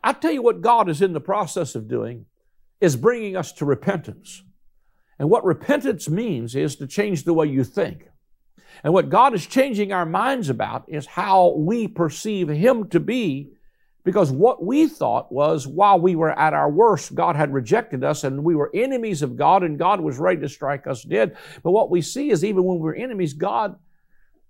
I 0.02 0.12
tell 0.12 0.32
you 0.32 0.42
what 0.42 0.60
God 0.60 0.88
is 0.88 1.00
in 1.00 1.12
the 1.12 1.20
process 1.20 1.74
of 1.74 1.88
doing 1.88 2.26
is 2.80 2.96
bringing 2.96 3.36
us 3.36 3.52
to 3.52 3.64
repentance. 3.64 4.42
And 5.18 5.30
what 5.30 5.44
repentance 5.44 6.08
means 6.08 6.54
is 6.54 6.76
to 6.76 6.86
change 6.86 7.24
the 7.24 7.34
way 7.34 7.46
you 7.46 7.64
think. 7.64 8.08
And 8.82 8.92
what 8.92 9.08
God 9.08 9.34
is 9.34 9.46
changing 9.46 9.92
our 9.92 10.06
minds 10.06 10.48
about 10.48 10.84
is 10.88 11.06
how 11.06 11.54
we 11.56 11.86
perceive 11.86 12.48
Him 12.48 12.88
to 12.88 12.98
be, 13.00 13.52
because 14.04 14.30
what 14.30 14.64
we 14.64 14.88
thought 14.88 15.32
was 15.32 15.66
while 15.66 15.98
we 15.98 16.16
were 16.16 16.36
at 16.38 16.52
our 16.52 16.70
worst, 16.70 17.14
God 17.14 17.36
had 17.36 17.54
rejected 17.54 18.04
us 18.04 18.24
and 18.24 18.44
we 18.44 18.54
were 18.54 18.70
enemies 18.74 19.22
of 19.22 19.36
God 19.36 19.62
and 19.62 19.78
God 19.78 20.00
was 20.00 20.18
ready 20.18 20.40
to 20.40 20.48
strike 20.48 20.86
us 20.86 21.02
dead. 21.02 21.36
But 21.62 21.70
what 21.70 21.90
we 21.90 22.02
see 22.02 22.30
is 22.30 22.44
even 22.44 22.64
when 22.64 22.80
we're 22.80 22.96
enemies, 22.96 23.32
God 23.32 23.76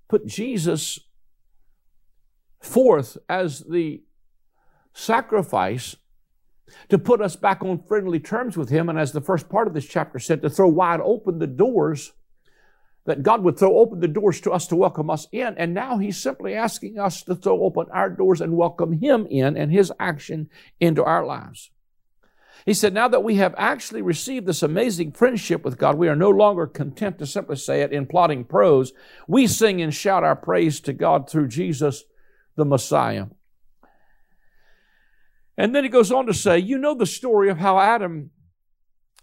put 0.09 0.27
Jesus 0.27 0.99
forth 2.61 3.19
as 3.29 3.61
the 3.61 4.03
sacrifice 4.95 5.97
to 6.89 6.99
put 6.99 7.21
us 7.21 7.37
back 7.37 7.63
on 7.63 7.83
friendly 7.83 8.21
terms 8.21 8.57
with 8.57 8.69
Him. 8.69 8.89
And 8.89 8.99
as 8.99 9.13
the 9.13 9.21
first 9.21 9.49
part 9.49 9.69
of 9.69 9.75
this 9.75 9.87
chapter 9.87 10.19
said, 10.19 10.43
to 10.43 10.51
throw 10.51 10.69
wide 10.69 11.01
open 11.01 11.39
the 11.39 11.47
doors, 11.47 12.13
that 13.07 13.23
God 13.23 13.43
would 13.43 13.59
throw 13.59 13.79
open 13.79 14.01
the 14.01 14.09
doors 14.09 14.41
to 14.43 14.51
us 14.51 14.67
to 14.69 14.77
welcome 14.77 15.11
us 15.11 15.27
in. 15.31 15.55
And 15.59 15.75
now 15.75 15.99
He's 15.99 16.17
simply 16.17 16.55
asking 16.55 16.99
us 16.99 17.23
to 17.25 17.35
throw 17.35 17.63
open 17.63 17.87
our 17.93 18.09
doors 18.09 18.41
and 18.41 18.57
welcome 18.57 18.93
Him 18.93 19.27
in 19.27 19.57
and 19.57 19.71
His 19.71 19.93
action 20.01 20.49
into 20.81 21.05
our 21.05 21.25
lives. 21.25 21.71
He 22.65 22.73
said, 22.73 22.95
now 22.95 23.09
that 23.09 23.23
we 23.23 23.35
have 23.35 23.55
actually 23.59 24.01
received 24.01 24.47
this 24.47 24.63
amazing 24.63 25.13
friendship 25.13 25.65
with 25.65 25.77
God, 25.77 25.99
we 25.99 26.09
are 26.09 26.17
no 26.17 26.31
longer 26.31 26.67
content 26.67 27.19
to 27.19 27.27
simply 27.27 27.57
say 27.57 27.83
it 27.83 27.93
in 27.93 28.07
plodding 28.07 28.45
prose. 28.45 28.95
We 29.29 29.47
sing 29.47 29.83
and 29.83 29.93
shout 29.93 30.25
our 30.25 30.37
praise 30.37 30.81
to 30.81 30.95
God 30.95 31.29
through 31.29 31.49
Jesus 31.49 32.05
the 32.57 32.65
Messiah. 32.65 33.27
And 35.57 35.75
then 35.75 35.85
he 35.85 35.91
goes 35.91 36.11
on 36.11 36.27
to 36.27 36.35
say, 36.35 36.59
You 36.59 36.79
know 36.79 36.95
the 36.95 37.07
story 37.07 37.49
of 37.49 37.59
how 37.59 37.79
Adam 37.79 38.31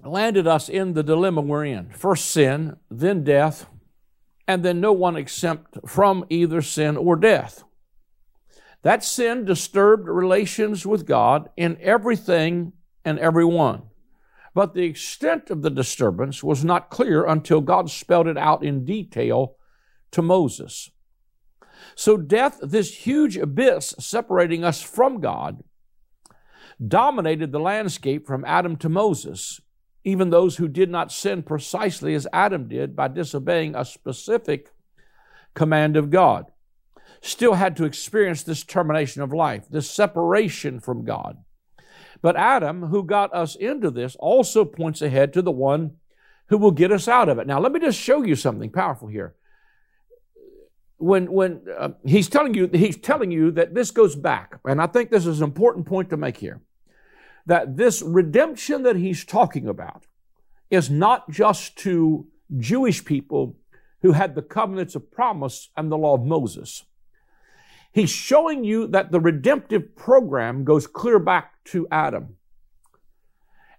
landed 0.04 0.48
us 0.48 0.70
in 0.70 0.94
the 0.94 1.04
dilemma 1.04 1.42
we're 1.42 1.66
in. 1.66 1.90
First 1.92 2.32
sin, 2.32 2.78
then 2.90 3.24
death, 3.24 3.68
and 4.48 4.64
then 4.64 4.82
no 4.82 4.92
one 4.92 5.16
exempt 5.16 5.78
from 5.86 6.26
either 6.30 6.62
sin 6.62 6.98
or 6.98 7.16
death. 7.16 7.64
That 8.84 9.04
sin 9.04 9.46
disturbed 9.46 10.08
relations 10.08 10.86
with 10.86 11.06
God 11.06 11.50
in 11.56 11.78
everything 11.82 12.74
and 13.06 13.20
everyone. 13.20 13.84
But 14.54 14.74
the 14.74 14.84
extent 14.84 15.50
of 15.50 15.62
the 15.62 15.70
disturbance 15.70 16.44
was 16.44 16.66
not 16.66 16.90
clear 16.90 17.26
until 17.26 17.62
God 17.62 17.90
spelled 17.90 18.28
it 18.28 18.38
out 18.38 18.64
in 18.64 18.84
detail 18.84 19.56
to 20.12 20.22
Moses. 20.22 20.90
So, 21.96 22.18
death, 22.18 22.60
this 22.62 23.06
huge 23.06 23.38
abyss 23.38 23.96
separating 24.00 24.64
us 24.64 24.82
from 24.82 25.20
God, 25.20 25.64
dominated 26.86 27.52
the 27.52 27.60
landscape 27.60 28.26
from 28.26 28.46
Adam 28.46 28.76
to 28.78 28.90
Moses, 28.90 29.62
even 30.04 30.30
those 30.30 30.58
who 30.58 30.68
did 30.68 30.90
not 30.90 31.12
sin 31.12 31.44
precisely 31.44 32.14
as 32.16 32.28
Adam 32.34 32.68
did 32.68 32.96
by 32.96 33.08
disobeying 33.08 33.76
a 33.76 33.86
specific 33.86 34.72
command 35.54 35.96
of 35.96 36.10
God. 36.10 36.52
Still 37.22 37.54
had 37.54 37.78
to 37.78 37.86
experience 37.86 38.42
this 38.42 38.64
termination 38.64 39.22
of 39.22 39.32
life, 39.32 39.66
this 39.70 39.90
separation 39.90 40.80
from 40.80 41.06
God. 41.06 41.38
But 42.22 42.36
Adam, 42.36 42.88
who 42.88 43.04
got 43.04 43.34
us 43.34 43.56
into 43.56 43.92
this, 43.92 44.16
also 44.16 44.66
points 44.66 45.02
ahead 45.02 45.34
to 45.34 45.42
the 45.42 45.52
one 45.52 45.98
who 46.48 46.58
will 46.58 46.72
get 46.72 46.92
us 46.92 47.08
out 47.08 47.30
of 47.30 47.38
it. 47.38 47.48
Now, 47.48 47.60
let 47.60 47.72
me 47.72 47.80
just 47.80 48.00
show 48.00 48.24
you 48.24 48.36
something 48.36 48.72
powerful 48.72 49.08
here 49.08 49.36
when 51.02 51.32
when 51.32 51.62
uh, 51.78 51.90
he's 52.06 52.30
telling 52.30 52.54
you 52.54 52.70
he's 52.72 52.98
telling 52.98 53.32
you 53.32 53.52
that 53.52 53.74
this 53.74 53.90
goes 53.92 54.16
back 54.16 54.60
and 54.66 54.80
i 54.80 54.86
think 54.86 55.10
this 55.10 55.26
is 55.26 55.40
an 55.40 55.44
important 55.44 55.86
point 55.86 56.10
to 56.10 56.18
make 56.18 56.38
here 56.38 56.62
that 57.46 57.78
this 57.78 58.02
redemption 58.02 58.84
that 58.84 58.96
he's 58.96 59.26
talking 59.26 59.68
about 59.68 60.06
is 60.70 60.90
not 60.90 61.30
just 61.30 61.78
to 61.78 62.28
jewish 62.58 63.04
people 63.06 63.58
who 64.02 64.14
had 64.14 64.36
the 64.36 64.42
covenants 64.42 64.96
of 64.96 65.12
promise 65.12 65.70
and 65.76 65.92
the 65.92 65.98
law 65.98 66.16
of 66.16 66.24
moses 66.24 66.84
he's 67.92 68.10
showing 68.10 68.64
you 68.64 68.88
that 68.88 69.12
the 69.12 69.20
redemptive 69.20 69.96
program 69.96 70.64
goes 70.64 70.88
clear 70.88 71.20
back 71.20 71.64
to 71.64 71.88
adam 71.92 72.38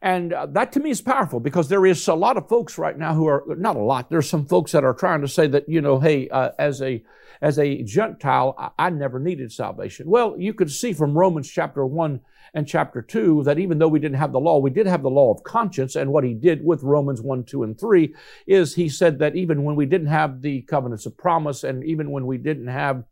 and 0.02 0.33
uh, 0.33 0.47
that 0.47 0.73
to 0.73 0.81
me 0.81 0.90
is 0.90 1.00
powerful 1.00 1.38
because 1.38 1.69
there 1.69 1.87
is 1.87 2.09
a 2.09 2.14
lot 2.14 2.37
of 2.37 2.49
folks 2.49 2.76
right 2.76 2.99
now 2.99 3.14
who 3.14 3.28
are, 3.28 3.45
not 3.57 3.76
a 3.76 3.83
lot, 3.83 4.11
there's 4.11 4.28
some 4.28 4.47
folks 4.47 4.73
that 4.73 4.83
are 4.83 4.95
trying 4.95 5.21
to 5.21 5.28
say 5.28 5.47
that, 5.47 5.69
you 5.69 5.81
know, 5.81 6.00
hey, 6.00 6.28
uh, 6.28 6.50
as 6.59 6.83
a, 6.83 7.04
as 7.40 7.57
a 7.57 7.85
Gentile, 7.85 8.57
I, 8.59 8.87
I 8.87 8.90
never 8.90 9.21
needed 9.21 9.52
salvation. 9.52 10.11
Well, 10.11 10.35
you 10.37 10.54
could 10.54 10.73
see 10.73 10.92
from 10.92 11.16
Romans 11.16 11.49
chapter 11.49 11.87
1 11.87 12.21
and 12.54 12.68
chapter 12.68 13.00
2 13.00 13.44
that 13.44 13.59
even 13.59 13.78
though 13.78 13.88
we 13.88 13.99
didn't 13.99 14.18
have 14.18 14.32
the 14.32 14.40
law, 14.40 14.59
we 14.59 14.71
did 14.71 14.87
have 14.87 15.02
the 15.02 15.11
law 15.11 15.32
of 15.32 15.42
conscience. 15.42 15.97
And 15.97 16.12
what 16.12 16.25
he 16.25 16.35
did 16.35 16.64
with 16.64 16.82
Romans 16.82 17.23
1, 17.23 17.44
2, 17.44 17.62
and 17.62 17.78
3 17.78 18.14
is 18.47 18.75
he 18.75 18.88
said 18.88 19.18
that 19.21 19.37
even 19.37 19.64
when 19.64 19.75
we 19.75 19.87
didn't 19.87 20.09
have 20.09 20.42
the 20.42 20.62
covenants 20.62 21.06
of 21.06 21.16
promise 21.16 21.64
and 21.64 21.82
even 21.85 22.11
when 22.11 22.26
we 22.26 22.37
didn't 22.37 22.68
have, 22.68 23.04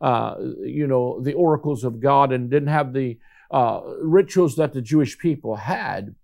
uh, 0.00 0.34
you 0.62 0.86
know, 0.86 1.20
the 1.20 1.34
oracles 1.34 1.84
of 1.84 2.00
God 2.00 2.32
and 2.32 2.50
didn't 2.50 2.68
have 2.68 2.92
the 2.92 3.18
uh, 3.50 3.80
rituals 4.02 4.56
that 4.56 4.72
the 4.72 4.82
Jewish 4.82 5.16
people 5.18 5.56
had, 5.56 6.14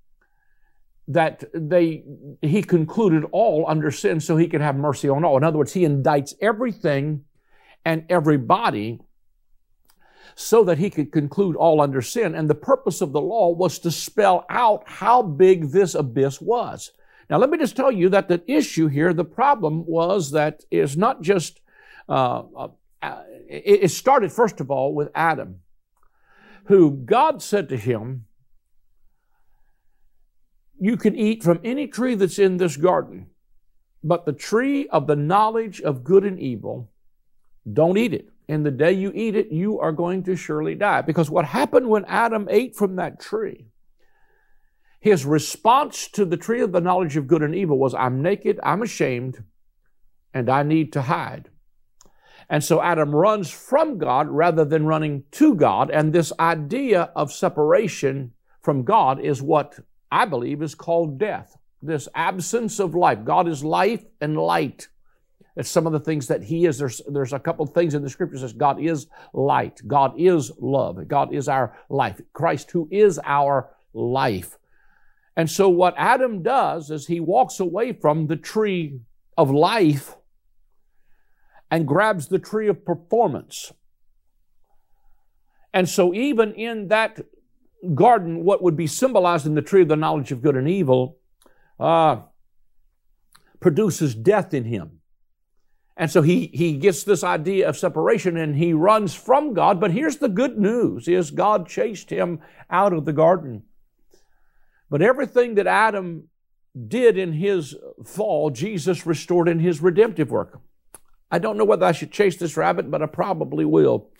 that 1.06 1.44
they 1.52 2.02
he 2.40 2.62
concluded 2.62 3.24
all 3.30 3.66
under 3.68 3.90
sin 3.90 4.20
so 4.20 4.36
he 4.36 4.48
could 4.48 4.62
have 4.62 4.76
mercy 4.76 5.08
on 5.08 5.24
all. 5.24 5.36
In 5.36 5.44
other 5.44 5.58
words, 5.58 5.74
he 5.74 5.82
indicts 5.82 6.34
everything 6.40 7.24
and 7.84 8.04
everybody 8.08 9.00
so 10.34 10.64
that 10.64 10.78
he 10.78 10.90
could 10.90 11.12
conclude 11.12 11.56
all 11.56 11.80
under 11.80 12.02
sin. 12.02 12.34
And 12.34 12.48
the 12.48 12.54
purpose 12.54 13.00
of 13.00 13.12
the 13.12 13.20
law 13.20 13.50
was 13.50 13.78
to 13.80 13.90
spell 13.90 14.44
out 14.48 14.82
how 14.86 15.22
big 15.22 15.70
this 15.70 15.94
abyss 15.94 16.40
was. 16.40 16.92
Now, 17.30 17.38
let 17.38 17.50
me 17.50 17.58
just 17.58 17.76
tell 17.76 17.92
you 17.92 18.08
that 18.10 18.28
the 18.28 18.42
issue 18.50 18.88
here, 18.88 19.12
the 19.12 19.24
problem 19.24 19.86
was 19.86 20.32
that 20.32 20.64
it's 20.70 20.96
not 20.96 21.22
just, 21.22 21.60
uh, 22.08 22.42
uh, 23.02 23.22
it 23.48 23.90
started 23.90 24.32
first 24.32 24.60
of 24.60 24.70
all 24.70 24.94
with 24.94 25.10
Adam, 25.14 25.60
who 26.66 26.90
God 26.90 27.42
said 27.42 27.68
to 27.68 27.76
him, 27.76 28.26
you 30.78 30.96
can 30.96 31.14
eat 31.14 31.42
from 31.42 31.60
any 31.64 31.86
tree 31.86 32.14
that's 32.14 32.38
in 32.38 32.56
this 32.56 32.76
garden, 32.76 33.28
but 34.02 34.26
the 34.26 34.32
tree 34.32 34.88
of 34.88 35.06
the 35.06 35.16
knowledge 35.16 35.80
of 35.80 36.04
good 36.04 36.24
and 36.24 36.38
evil, 36.38 36.90
don't 37.70 37.96
eat 37.96 38.12
it. 38.12 38.28
And 38.48 38.64
the 38.64 38.70
day 38.70 38.92
you 38.92 39.10
eat 39.14 39.34
it, 39.34 39.50
you 39.50 39.80
are 39.80 39.92
going 39.92 40.22
to 40.24 40.36
surely 40.36 40.74
die. 40.74 41.00
Because 41.02 41.30
what 41.30 41.46
happened 41.46 41.88
when 41.88 42.04
Adam 42.04 42.46
ate 42.50 42.76
from 42.76 42.96
that 42.96 43.20
tree, 43.20 43.68
his 45.00 45.24
response 45.24 46.08
to 46.08 46.24
the 46.24 46.36
tree 46.36 46.60
of 46.60 46.72
the 46.72 46.80
knowledge 46.80 47.16
of 47.16 47.26
good 47.26 47.42
and 47.42 47.54
evil 47.54 47.78
was, 47.78 47.94
I'm 47.94 48.22
naked, 48.22 48.60
I'm 48.62 48.82
ashamed, 48.82 49.44
and 50.32 50.50
I 50.50 50.62
need 50.62 50.92
to 50.94 51.02
hide. 51.02 51.50
And 52.48 52.62
so 52.62 52.82
Adam 52.82 53.14
runs 53.14 53.50
from 53.50 53.98
God 53.98 54.28
rather 54.28 54.64
than 54.64 54.86
running 54.86 55.24
to 55.32 55.54
God. 55.54 55.90
And 55.90 56.12
this 56.12 56.32
idea 56.38 57.10
of 57.16 57.32
separation 57.32 58.32
from 58.60 58.84
God 58.84 59.20
is 59.20 59.40
what 59.40 59.78
I 60.10 60.26
believe, 60.26 60.62
is 60.62 60.74
called 60.74 61.18
death. 61.18 61.56
This 61.82 62.08
absence 62.14 62.78
of 62.78 62.94
life. 62.94 63.24
God 63.24 63.48
is 63.48 63.64
life 63.64 64.04
and 64.20 64.36
light. 64.36 64.88
It's 65.56 65.70
some 65.70 65.86
of 65.86 65.92
the 65.92 66.00
things 66.00 66.26
that 66.28 66.42
He 66.42 66.66
is. 66.66 66.78
There's, 66.78 67.00
there's 67.08 67.32
a 67.32 67.38
couple 67.38 67.64
of 67.64 67.72
things 67.72 67.94
in 67.94 68.02
the 68.02 68.10
scripture 68.10 68.38
says 68.38 68.52
God 68.52 68.80
is 68.80 69.06
light. 69.32 69.80
God 69.86 70.14
is 70.16 70.50
love. 70.58 71.06
God 71.06 71.32
is 71.32 71.48
our 71.48 71.76
life. 71.88 72.20
Christ, 72.32 72.70
who 72.72 72.88
is 72.90 73.20
our 73.24 73.70
life. 73.92 74.58
And 75.36 75.50
so 75.50 75.68
what 75.68 75.94
Adam 75.96 76.42
does 76.42 76.90
is 76.90 77.06
he 77.06 77.20
walks 77.20 77.60
away 77.60 77.92
from 77.92 78.26
the 78.26 78.36
tree 78.36 79.00
of 79.36 79.50
life 79.50 80.16
and 81.70 81.88
grabs 81.88 82.28
the 82.28 82.38
tree 82.38 82.68
of 82.68 82.84
performance. 82.84 83.72
And 85.72 85.88
so 85.88 86.14
even 86.14 86.54
in 86.54 86.88
that 86.88 87.20
garden, 87.94 88.44
what 88.44 88.62
would 88.62 88.76
be 88.76 88.86
symbolized 88.86 89.44
in 89.44 89.54
the 89.54 89.62
tree 89.62 89.82
of 89.82 89.88
the 89.88 89.96
knowledge 89.96 90.30
of 90.30 90.40
good 90.40 90.56
and 90.56 90.68
evil, 90.68 91.18
uh, 91.80 92.20
produces 93.58 94.14
death 94.14 94.54
in 94.54 94.64
him. 94.64 95.00
And 95.96 96.10
so 96.10 96.22
he, 96.22 96.50
he 96.52 96.76
gets 96.76 97.04
this 97.04 97.22
idea 97.22 97.68
of 97.68 97.76
separation 97.76 98.36
and 98.36 98.56
he 98.56 98.72
runs 98.72 99.14
from 99.14 99.54
God. 99.54 99.80
But 99.80 99.92
here's 99.92 100.16
the 100.16 100.28
good 100.28 100.58
news 100.58 101.06
is 101.06 101.30
God 101.30 101.68
chased 101.68 102.10
him 102.10 102.40
out 102.68 102.92
of 102.92 103.04
the 103.04 103.12
garden. 103.12 103.62
But 104.90 105.02
everything 105.02 105.54
that 105.54 105.66
Adam 105.66 106.28
did 106.88 107.16
in 107.16 107.32
his 107.32 107.76
fall, 108.04 108.50
Jesus 108.50 109.06
restored 109.06 109.48
in 109.48 109.60
his 109.60 109.80
redemptive 109.80 110.30
work. 110.30 110.60
I 111.30 111.38
don't 111.38 111.56
know 111.56 111.64
whether 111.64 111.86
I 111.86 111.92
should 111.92 112.12
chase 112.12 112.36
this 112.36 112.56
rabbit, 112.56 112.90
but 112.90 113.02
I 113.02 113.06
probably 113.06 113.64
will. 113.64 114.10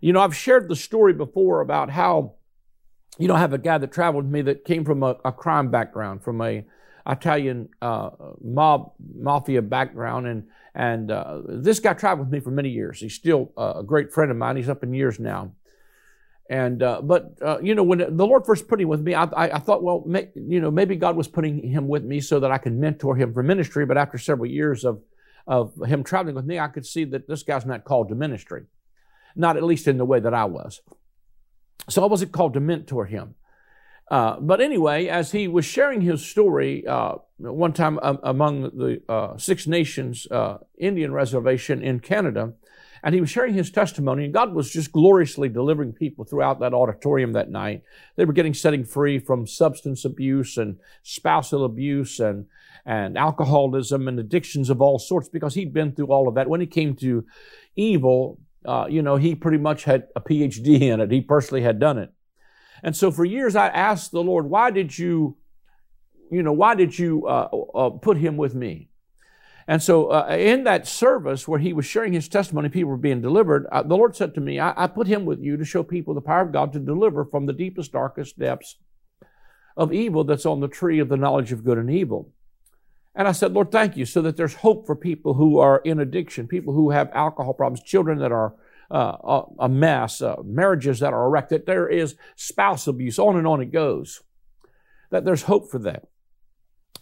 You 0.00 0.12
know, 0.12 0.20
I've 0.20 0.36
shared 0.36 0.68
the 0.68 0.76
story 0.76 1.12
before 1.12 1.60
about 1.60 1.90
how, 1.90 2.34
you 3.18 3.26
know, 3.26 3.34
I 3.34 3.40
have 3.40 3.52
a 3.52 3.58
guy 3.58 3.78
that 3.78 3.92
traveled 3.92 4.24
with 4.24 4.32
me 4.32 4.42
that 4.42 4.64
came 4.64 4.84
from 4.84 5.02
a, 5.02 5.16
a 5.24 5.32
crime 5.32 5.70
background, 5.70 6.22
from 6.22 6.40
a 6.40 6.64
Italian 7.08 7.70
uh, 7.80 8.10
mob 8.42 8.92
mafia 9.14 9.62
background, 9.62 10.26
and 10.26 10.44
and 10.74 11.10
uh, 11.10 11.40
this 11.46 11.80
guy 11.80 11.94
traveled 11.94 12.28
with 12.28 12.32
me 12.32 12.40
for 12.40 12.50
many 12.50 12.68
years. 12.68 13.00
He's 13.00 13.14
still 13.14 13.52
uh, 13.56 13.74
a 13.76 13.82
great 13.82 14.12
friend 14.12 14.30
of 14.30 14.36
mine. 14.36 14.56
He's 14.56 14.68
up 14.68 14.82
in 14.82 14.92
years 14.92 15.18
now. 15.18 15.52
And 16.50 16.82
uh, 16.82 17.02
but 17.02 17.34
uh, 17.42 17.58
you 17.62 17.74
know 17.74 17.82
when 17.82 17.98
the 17.98 18.26
Lord 18.26 18.46
first 18.46 18.68
put 18.68 18.80
him 18.80 18.88
with 18.88 19.00
me, 19.00 19.14
I, 19.14 19.24
I, 19.24 19.56
I 19.56 19.58
thought, 19.58 19.82
well, 19.82 20.02
may, 20.06 20.28
you 20.34 20.60
know, 20.60 20.70
maybe 20.70 20.96
God 20.96 21.16
was 21.16 21.28
putting 21.28 21.62
him 21.62 21.88
with 21.88 22.04
me 22.04 22.20
so 22.20 22.40
that 22.40 22.50
I 22.50 22.58
could 22.58 22.72
mentor 22.72 23.16
him 23.16 23.34
for 23.34 23.42
ministry. 23.42 23.84
But 23.84 23.98
after 23.98 24.18
several 24.18 24.50
years 24.50 24.84
of 24.84 25.02
of 25.46 25.72
him 25.86 26.04
traveling 26.04 26.34
with 26.34 26.44
me, 26.46 26.58
I 26.58 26.68
could 26.68 26.86
see 26.86 27.04
that 27.04 27.26
this 27.26 27.42
guy's 27.42 27.66
not 27.66 27.84
called 27.84 28.08
to 28.10 28.14
ministry, 28.14 28.64
not 29.34 29.56
at 29.56 29.62
least 29.62 29.88
in 29.88 29.98
the 29.98 30.04
way 30.04 30.20
that 30.20 30.34
I 30.34 30.44
was. 30.44 30.80
So 31.88 32.02
I 32.02 32.06
wasn't 32.06 32.32
called 32.32 32.54
to 32.54 32.60
mentor 32.60 33.06
him. 33.06 33.34
Uh, 34.10 34.40
but 34.40 34.60
anyway, 34.60 35.06
as 35.06 35.32
he 35.32 35.48
was 35.48 35.64
sharing 35.64 36.00
his 36.00 36.24
story 36.24 36.86
uh, 36.86 37.14
one 37.38 37.72
time 37.72 37.98
um, 38.02 38.18
among 38.22 38.62
the 38.62 39.02
uh, 39.08 39.36
Six 39.36 39.66
Nations 39.66 40.26
uh, 40.30 40.58
Indian 40.78 41.12
Reservation 41.12 41.82
in 41.82 42.00
Canada, 42.00 42.54
and 43.02 43.14
he 43.14 43.20
was 43.20 43.30
sharing 43.30 43.54
his 43.54 43.70
testimony, 43.70 44.24
and 44.24 44.34
God 44.34 44.54
was 44.54 44.70
just 44.70 44.92
gloriously 44.92 45.48
delivering 45.48 45.92
people 45.92 46.24
throughout 46.24 46.60
that 46.60 46.74
auditorium 46.74 47.32
that 47.32 47.50
night. 47.50 47.82
They 48.16 48.24
were 48.24 48.32
getting 48.32 48.54
setting 48.54 48.84
free 48.84 49.18
from 49.18 49.46
substance 49.46 50.04
abuse 50.04 50.56
and 50.56 50.78
spousal 51.02 51.64
abuse 51.64 52.18
and 52.18 52.46
and 52.86 53.18
alcoholism 53.18 54.08
and 54.08 54.18
addictions 54.18 54.70
of 54.70 54.80
all 54.80 54.98
sorts 54.98 55.28
because 55.28 55.54
he'd 55.54 55.74
been 55.74 55.92
through 55.92 56.06
all 56.06 56.26
of 56.26 56.34
that. 56.36 56.48
When 56.48 56.62
it 56.62 56.70
came 56.70 56.96
to 56.96 57.26
evil, 57.76 58.40
uh, 58.64 58.86
you 58.88 59.02
know, 59.02 59.16
he 59.16 59.34
pretty 59.34 59.58
much 59.58 59.84
had 59.84 60.04
a 60.16 60.22
PhD 60.22 60.80
in 60.80 61.00
it. 61.00 61.10
He 61.10 61.20
personally 61.20 61.62
had 61.62 61.78
done 61.78 61.98
it. 61.98 62.10
And 62.82 62.96
so 62.96 63.10
for 63.10 63.24
years 63.24 63.56
I 63.56 63.68
asked 63.68 64.12
the 64.12 64.22
Lord, 64.22 64.46
why 64.46 64.70
did 64.70 64.98
you, 64.98 65.36
you 66.30 66.42
know, 66.42 66.52
why 66.52 66.74
did 66.74 66.98
you 66.98 67.26
uh, 67.26 67.48
uh, 67.74 67.90
put 67.90 68.18
him 68.18 68.36
with 68.36 68.54
me? 68.54 68.88
And 69.66 69.82
so 69.82 70.10
uh, 70.10 70.28
in 70.30 70.64
that 70.64 70.86
service 70.86 71.46
where 71.46 71.58
he 71.58 71.74
was 71.74 71.84
sharing 71.84 72.14
his 72.14 72.26
testimony, 72.26 72.70
people 72.70 72.90
were 72.90 72.96
being 72.96 73.20
delivered, 73.20 73.66
uh, 73.70 73.82
the 73.82 73.96
Lord 73.96 74.16
said 74.16 74.34
to 74.34 74.40
me, 74.40 74.58
I, 74.58 74.84
I 74.84 74.86
put 74.86 75.06
him 75.06 75.26
with 75.26 75.40
you 75.40 75.58
to 75.58 75.64
show 75.64 75.82
people 75.82 76.14
the 76.14 76.22
power 76.22 76.40
of 76.40 76.52
God 76.52 76.72
to 76.72 76.78
deliver 76.78 77.26
from 77.26 77.44
the 77.44 77.52
deepest, 77.52 77.92
darkest 77.92 78.38
depths 78.38 78.76
of 79.76 79.92
evil 79.92 80.24
that's 80.24 80.46
on 80.46 80.60
the 80.60 80.68
tree 80.68 81.00
of 81.00 81.10
the 81.10 81.18
knowledge 81.18 81.52
of 81.52 81.64
good 81.64 81.76
and 81.76 81.90
evil. 81.90 82.32
And 83.14 83.28
I 83.28 83.32
said, 83.32 83.52
Lord, 83.52 83.70
thank 83.70 83.96
you, 83.96 84.06
so 84.06 84.22
that 84.22 84.36
there's 84.36 84.54
hope 84.54 84.86
for 84.86 84.96
people 84.96 85.34
who 85.34 85.58
are 85.58 85.78
in 85.84 86.00
addiction, 86.00 86.48
people 86.48 86.72
who 86.72 86.90
have 86.90 87.10
alcohol 87.12 87.52
problems, 87.52 87.82
children 87.82 88.18
that 88.20 88.32
are 88.32 88.54
uh, 88.90 89.42
a 89.58 89.68
mess, 89.68 90.22
uh, 90.22 90.36
marriages 90.44 91.00
that 91.00 91.12
are 91.12 91.28
wrecked, 91.28 91.50
that 91.50 91.66
there 91.66 91.88
is 91.88 92.14
spouse 92.36 92.86
abuse, 92.86 93.18
on 93.18 93.36
and 93.36 93.46
on 93.46 93.60
it 93.60 93.72
goes. 93.72 94.22
That 95.10 95.24
there's 95.24 95.42
hope 95.42 95.70
for 95.70 95.78
that. 95.80 96.08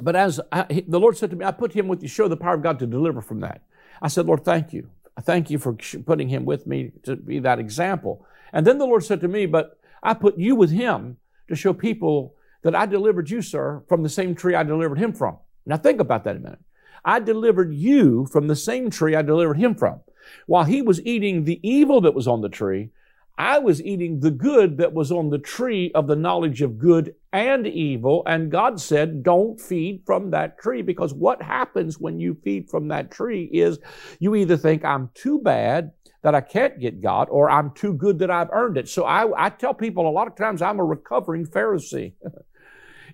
But 0.01 0.17
as 0.17 0.41
I, 0.53 0.85
the 0.87 1.01
Lord 1.01 1.17
said 1.17 1.31
to 1.31 1.37
me, 1.37 1.45
I 1.45 1.53
put 1.53 1.73
him 1.73 1.89
with 1.89 2.03
you, 2.03 2.09
show 2.09 2.29
the 2.29 2.37
power 2.37 2.55
of 2.55 2.63
God 2.63 2.79
to 2.81 2.87
deliver 2.87 3.21
from 3.21 3.41
that. 3.41 3.63
I 4.03 4.09
said, 4.09 4.27
Lord, 4.27 4.45
thank 4.45 4.73
you. 4.73 4.91
I 5.17 5.23
thank 5.23 5.49
you 5.49 5.59
for 5.59 5.75
putting 6.05 6.29
him 6.29 6.45
with 6.45 6.67
me 6.67 6.93
to 7.05 7.17
be 7.17 7.39
that 7.39 7.59
example. 7.59 8.27
And 8.53 8.67
then 8.67 8.79
the 8.79 8.87
Lord 8.87 9.05
said 9.05 9.21
to 9.23 9.29
me, 9.29 9.47
But 9.47 9.79
I 10.03 10.15
put 10.15 10.39
you 10.39 10.55
with 10.55 10.71
him 10.71 11.17
to 11.49 11.57
show 11.57 11.73
people 11.73 12.35
that 12.63 12.75
I 12.75 12.87
delivered 12.87 13.31
you, 13.31 13.41
sir, 13.41 13.83
from 13.89 14.03
the 14.03 14.09
same 14.09 14.35
tree 14.35 14.55
I 14.55 14.63
delivered 14.63 14.99
him 14.99 15.13
from. 15.13 15.39
Now 15.65 15.77
think 15.77 16.01
about 16.01 16.25
that 16.25 16.37
a 16.37 16.41
minute. 16.41 16.59
I 17.05 17.21
delivered 17.21 17.73
you 17.73 18.27
from 18.27 18.49
the 18.49 18.57
same 18.57 18.91
tree 18.91 19.15
I 19.15 19.23
delivered 19.23 19.59
him 19.59 19.75
from. 19.75 20.01
While 20.47 20.65
he 20.65 20.83
was 20.83 21.05
eating 21.05 21.45
the 21.45 21.61
evil 21.63 22.01
that 22.03 22.15
was 22.15 22.29
on 22.29 22.41
the 22.41 22.49
tree, 22.49 22.91
I 23.39 23.59
was 23.59 23.83
eating 23.83 24.21
the 24.21 24.31
good 24.31 24.79
that 24.79 24.95
was 24.95 25.13
on 25.13 25.29
the 25.29 25.39
tree 25.39 25.93
of 25.95 26.07
the 26.07 26.17
knowledge 26.17 26.63
of 26.63 26.79
good 26.79 27.15
and 27.33 27.67
evil. 27.67 28.23
And 28.27 28.51
God 28.51 28.81
said, 28.81 29.23
don't 29.23 29.61
feed 29.61 30.03
from 30.07 30.31
that 30.31 30.59
tree 30.59 30.81
because 30.81 31.13
what 31.13 31.43
happens 31.43 32.01
when 32.01 32.19
you 32.19 32.39
feed 32.43 32.71
from 32.71 32.89
that 32.89 33.11
tree 33.11 33.45
is 33.53 33.79
you 34.21 34.35
either 34.35 34.57
think 34.57 34.85
I'm 34.85 35.11
too 35.15 35.39
bad 35.41 35.93
that 36.23 36.35
I 36.35 36.41
can't 36.41 36.81
get 36.81 37.03
God 37.03 37.29
or 37.31 37.51
I'm 37.51 37.73
too 37.73 37.93
good 37.93 38.19
that 38.21 38.31
I've 38.31 38.51
earned 38.53 38.79
it. 38.79 38.89
So 38.89 39.05
I, 39.05 39.47
I 39.47 39.51
tell 39.51 39.75
people 39.75 40.09
a 40.09 40.11
lot 40.11 40.27
of 40.27 40.35
times 40.35 40.63
I'm 40.63 40.81
a 40.81 40.85
recovering 40.85 41.47
Pharisee. 41.47 42.15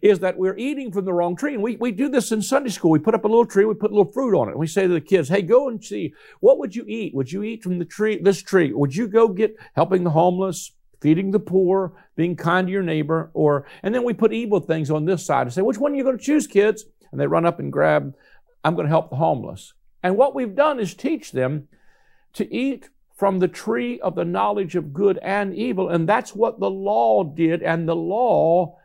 is 0.02 0.18
that 0.18 0.36
we're 0.36 0.56
eating 0.56 0.90
from 0.90 1.04
the 1.04 1.12
wrong 1.12 1.36
tree. 1.36 1.54
And 1.54 1.62
we, 1.62 1.76
we 1.76 1.92
do 1.92 2.08
this 2.08 2.32
in 2.32 2.42
Sunday 2.42 2.70
school. 2.70 2.90
We 2.90 2.98
put 2.98 3.14
up 3.14 3.24
a 3.24 3.28
little 3.28 3.46
tree, 3.46 3.64
we 3.64 3.74
put 3.74 3.92
a 3.92 3.94
little 3.94 4.12
fruit 4.12 4.36
on 4.36 4.48
it. 4.48 4.52
And 4.52 4.60
we 4.60 4.66
say 4.66 4.82
to 4.82 4.92
the 4.92 5.00
kids, 5.00 5.28
hey, 5.28 5.42
go 5.42 5.68
and 5.68 5.82
see, 5.82 6.12
what 6.40 6.58
would 6.58 6.74
you 6.74 6.84
eat? 6.88 7.14
Would 7.14 7.30
you 7.30 7.44
eat 7.44 7.62
from 7.62 7.78
the 7.78 7.84
tree, 7.84 8.18
this 8.20 8.42
tree? 8.42 8.72
Would 8.72 8.96
you 8.96 9.06
go 9.06 9.28
get 9.28 9.56
helping 9.74 10.02
the 10.02 10.10
homeless, 10.10 10.72
feeding 11.00 11.30
the 11.30 11.38
poor, 11.38 11.92
being 12.16 12.34
kind 12.34 12.66
to 12.66 12.72
your 12.72 12.82
neighbor? 12.82 13.30
Or, 13.32 13.66
and 13.84 13.94
then 13.94 14.02
we 14.02 14.12
put 14.12 14.32
evil 14.32 14.58
things 14.58 14.90
on 14.90 15.04
this 15.04 15.24
side 15.24 15.46
and 15.46 15.52
say, 15.52 15.62
which 15.62 15.78
one 15.78 15.92
are 15.92 15.96
you 15.96 16.04
going 16.04 16.18
to 16.18 16.24
choose, 16.24 16.48
kids? 16.48 16.84
And 17.12 17.20
they 17.20 17.28
run 17.28 17.46
up 17.46 17.60
and 17.60 17.72
grab, 17.72 18.12
I'm 18.64 18.74
going 18.74 18.86
to 18.86 18.92
help 18.92 19.10
the 19.10 19.16
homeless. 19.16 19.72
And 20.02 20.16
what 20.16 20.34
we've 20.34 20.56
done 20.56 20.80
is 20.80 20.94
teach 20.94 21.30
them 21.30 21.68
to 22.32 22.52
eat 22.52 22.88
from 23.14 23.38
the 23.38 23.46
tree 23.46 24.00
of 24.00 24.16
the 24.16 24.24
knowledge 24.24 24.74
of 24.74 24.92
good 24.92 25.16
and 25.22 25.54
evil. 25.54 25.88
And 25.88 26.08
that's 26.08 26.34
what 26.34 26.58
the 26.58 26.70
law 26.70 27.22
did. 27.22 27.62
And 27.62 27.88
the 27.88 27.94
law 27.94 28.78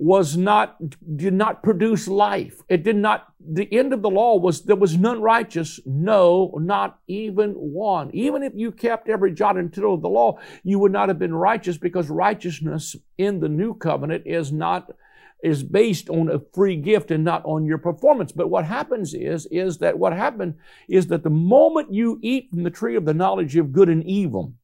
was 0.00 0.34
not, 0.34 0.78
did 1.16 1.34
not 1.34 1.62
produce 1.62 2.08
life. 2.08 2.62
It 2.70 2.82
did 2.82 2.96
not, 2.96 3.34
the 3.38 3.70
end 3.70 3.92
of 3.92 4.00
the 4.00 4.08
law 4.08 4.38
was 4.38 4.62
there 4.62 4.74
was 4.74 4.96
none 4.96 5.20
righteous, 5.20 5.78
no, 5.84 6.54
not 6.56 6.98
even 7.06 7.52
one. 7.52 8.10
Even 8.14 8.42
if 8.42 8.54
you 8.56 8.72
kept 8.72 9.10
every 9.10 9.30
jot 9.30 9.58
and 9.58 9.70
tittle 9.70 9.92
of 9.92 10.00
the 10.00 10.08
law, 10.08 10.38
you 10.64 10.78
would 10.78 10.90
not 10.90 11.08
have 11.08 11.18
been 11.18 11.34
righteous 11.34 11.76
because 11.76 12.08
righteousness 12.08 12.96
in 13.18 13.40
the 13.40 13.48
new 13.50 13.74
covenant 13.74 14.22
is 14.24 14.50
not, 14.50 14.90
is 15.44 15.62
based 15.62 16.08
on 16.08 16.30
a 16.30 16.40
free 16.54 16.76
gift 16.76 17.10
and 17.10 17.22
not 17.22 17.44
on 17.44 17.66
your 17.66 17.78
performance. 17.78 18.32
But 18.32 18.48
what 18.48 18.64
happens 18.64 19.12
is, 19.12 19.46
is 19.50 19.76
that 19.78 19.98
what 19.98 20.14
happened 20.14 20.54
is 20.88 21.08
that 21.08 21.24
the 21.24 21.28
moment 21.28 21.92
you 21.92 22.18
eat 22.22 22.48
from 22.48 22.62
the 22.62 22.70
tree 22.70 22.96
of 22.96 23.04
the 23.04 23.12
knowledge 23.12 23.54
of 23.56 23.72
good 23.72 23.90
and 23.90 24.04
evil, 24.06 24.54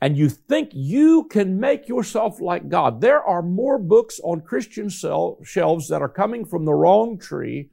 and 0.00 0.16
you 0.16 0.28
think 0.28 0.70
you 0.72 1.24
can 1.24 1.58
make 1.58 1.88
yourself 1.88 2.40
like 2.40 2.68
God. 2.68 3.00
There 3.00 3.22
are 3.22 3.42
more 3.42 3.78
books 3.78 4.20
on 4.22 4.40
Christian 4.40 4.88
shelves 4.88 5.88
that 5.88 6.02
are 6.02 6.08
coming 6.08 6.44
from 6.44 6.64
the 6.64 6.74
wrong 6.74 7.18
tree 7.18 7.70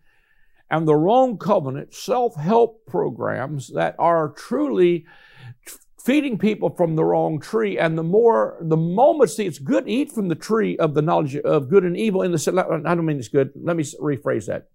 and 0.70 0.88
the 0.88 0.96
wrong 0.96 1.38
covenant, 1.38 1.94
self 1.94 2.36
help 2.36 2.86
programs 2.86 3.74
that 3.74 3.96
are 4.00 4.30
truly 4.30 5.06
feeding 6.04 6.38
people 6.38 6.70
from 6.70 6.96
the 6.96 7.04
wrong 7.04 7.40
tree. 7.40 7.78
And 7.78 7.98
the 7.98 8.04
more, 8.04 8.58
the 8.62 8.78
moment, 8.78 9.30
see, 9.30 9.46
it's 9.46 9.60
good 9.60 9.86
to 9.86 9.92
eat 9.92 10.12
from 10.12 10.30
the 10.30 10.36
tree 10.36 10.78
of 10.78 10.94
the 10.94 11.02
knowledge 11.02 11.36
of 11.36 11.70
good 11.70 11.84
and 11.84 11.98
evil 11.98 12.24
in 12.24 12.32
the, 12.32 12.82
I 12.86 12.96
don't 12.96 13.06
mean 13.06 13.20
it's 13.20 13.28
good. 13.28 13.52
Let 13.56 13.76
me 13.76 13.84
rephrase 13.84 14.48
that. 14.48 14.70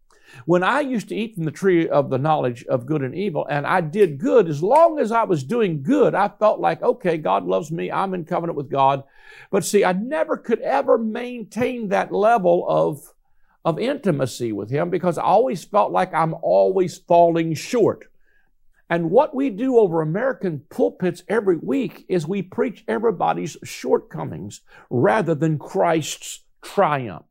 When 0.45 0.63
I 0.63 0.81
used 0.81 1.09
to 1.09 1.17
eat 1.17 1.35
from 1.35 1.45
the 1.45 1.51
tree 1.51 1.89
of 1.89 2.11
the 2.11 2.19
knowledge 2.19 2.65
of 2.67 2.87
good 2.87 3.03
and 3.03 3.15
evil, 3.15 3.47
and 3.49 3.67
I 3.67 3.81
did 3.81 4.19
good, 4.19 4.49
as 4.49 4.63
long 4.63 4.99
as 4.99 5.13
I 5.13 5.25
was 5.25 5.45
doing 5.45 5.83
good, 5.83 6.15
I 6.15 6.29
felt 6.29 6.61
like, 6.61 6.83
okay, 6.83 7.17
God 7.17 7.45
loves 7.45 7.71
me, 7.71 7.91
I'm 7.91 8.15
in 8.15 8.25
covenant 8.25 8.57
with 8.57 8.71
God. 8.71 9.05
But 9.51 9.65
see, 9.65 9.85
I 9.85 9.93
never 9.93 10.37
could 10.37 10.61
ever 10.61 10.99
maintain 10.99 11.89
that 11.89 12.13
level 12.13 12.65
of, 12.69 13.15
of 13.65 13.79
intimacy 13.79 14.53
with 14.53 14.71
Him 14.71 14.91
because 14.91 15.19
I 15.19 15.23
always 15.23 15.65
felt 15.65 15.93
like 15.93 16.13
I'm 16.13 16.35
always 16.43 16.99
falling 16.99 17.55
short. 17.55 18.07
And 18.89 19.11
what 19.11 19.35
we 19.35 19.51
do 19.51 19.79
over 19.79 20.01
American 20.01 20.61
pulpits 20.71 21.25
every 21.29 21.57
week 21.57 22.05
is 22.09 22.27
we 22.27 22.43
preach 22.43 22.85
everybody's 22.87 23.57
shortcomings 23.65 24.61
rather 24.91 25.35
than 25.35 25.59
Christ's 25.59 26.45
triumph. 26.63 27.27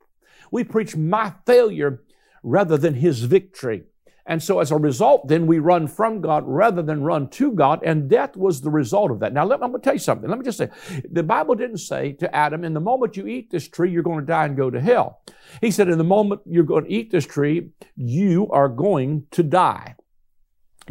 We 0.51 0.63
preach 0.65 0.97
my 0.97 1.33
failure 1.45 2.03
rather 2.45 2.77
than 2.77 2.93
his 2.93 3.23
victory. 3.23 3.83
And 4.27 4.41
so 4.41 4.59
as 4.59 4.71
a 4.71 4.77
result, 4.77 5.27
then 5.27 5.45
we 5.45 5.59
run 5.59 5.87
from 5.87 6.21
God 6.21 6.43
rather 6.47 6.81
than 6.81 7.03
run 7.03 7.29
to 7.31 7.51
God, 7.51 7.81
and 7.83 8.09
death 8.09 8.35
was 8.35 8.61
the 8.61 8.71
result 8.71 9.11
of 9.11 9.19
that. 9.19 9.33
Now, 9.33 9.45
let, 9.45 9.61
I'm 9.61 9.69
going 9.69 9.81
to 9.81 9.85
tell 9.85 9.93
you 9.93 9.99
something. 9.99 10.27
Let 10.29 10.39
me 10.39 10.45
just 10.45 10.57
say, 10.57 10.69
the 11.11 11.21
Bible 11.21 11.53
didn't 11.53 11.77
say 11.77 12.13
to 12.13 12.35
Adam, 12.35 12.63
in 12.63 12.73
the 12.73 12.79
moment 12.79 13.17
you 13.17 13.27
eat 13.27 13.51
this 13.51 13.67
tree, 13.67 13.91
you're 13.91 14.01
going 14.01 14.21
to 14.21 14.25
die 14.25 14.45
and 14.45 14.57
go 14.57 14.71
to 14.71 14.81
hell. 14.81 15.21
He 15.61 15.69
said, 15.69 15.89
in 15.89 15.99
the 15.99 16.03
moment 16.03 16.41
you're 16.45 16.63
going 16.63 16.85
to 16.85 16.91
eat 16.91 17.11
this 17.11 17.27
tree, 17.27 17.69
you 17.95 18.49
are 18.49 18.69
going 18.69 19.27
to 19.31 19.43
die. 19.43 19.95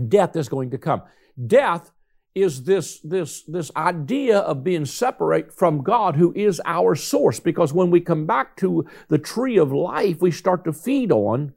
Death 0.09 0.37
is 0.37 0.49
going 0.49 0.71
to 0.71 0.79
come. 0.79 1.03
Death 1.45 1.91
is 2.35 2.65
this, 2.65 2.99
this, 3.01 3.43
this 3.43 3.71
idea 3.77 4.39
of 4.39 4.65
being 4.65 4.85
separate 4.85 5.53
from 5.53 5.83
God 5.83 6.17
who 6.17 6.33
is 6.35 6.61
our 6.65 6.95
source. 6.95 7.39
Because 7.39 7.73
when 7.73 7.91
we 7.91 8.01
come 8.01 8.27
back 8.27 8.57
to 8.57 8.87
the 9.09 9.19
tree 9.19 9.57
of 9.57 9.73
life 9.73 10.21
we 10.21 10.31
start 10.31 10.65
to 10.65 10.73
feed 10.73 11.13
on, 11.13 11.55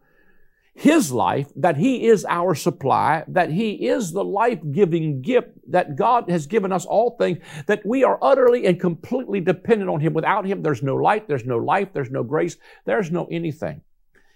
His 0.76 1.12
life, 1.12 1.48
that 1.56 1.78
He 1.78 2.06
is 2.06 2.26
our 2.26 2.54
supply, 2.54 3.24
that 3.28 3.52
He 3.52 3.88
is 3.88 4.12
the 4.12 4.24
life 4.24 4.60
giving 4.72 5.22
gift, 5.22 5.50
that 5.72 5.96
God 5.96 6.30
has 6.30 6.46
given 6.46 6.72
us 6.72 6.86
all 6.86 7.18
things, 7.18 7.40
that 7.66 7.84
we 7.84 8.04
are 8.04 8.20
utterly 8.22 8.68
and 8.68 8.80
completely 8.80 9.42
dependent 9.42 9.90
on 9.90 10.00
Him. 10.00 10.14
Without 10.14 10.46
Him, 10.46 10.62
there's 10.62 10.84
no 10.84 10.96
light, 10.96 11.28
there's 11.28 11.46
no 11.46 11.58
life, 11.58 11.90
there's 11.94 12.12
no 12.12 12.24
grace, 12.24 12.58
there's 12.86 13.10
no 13.10 13.26
anything. 13.32 13.82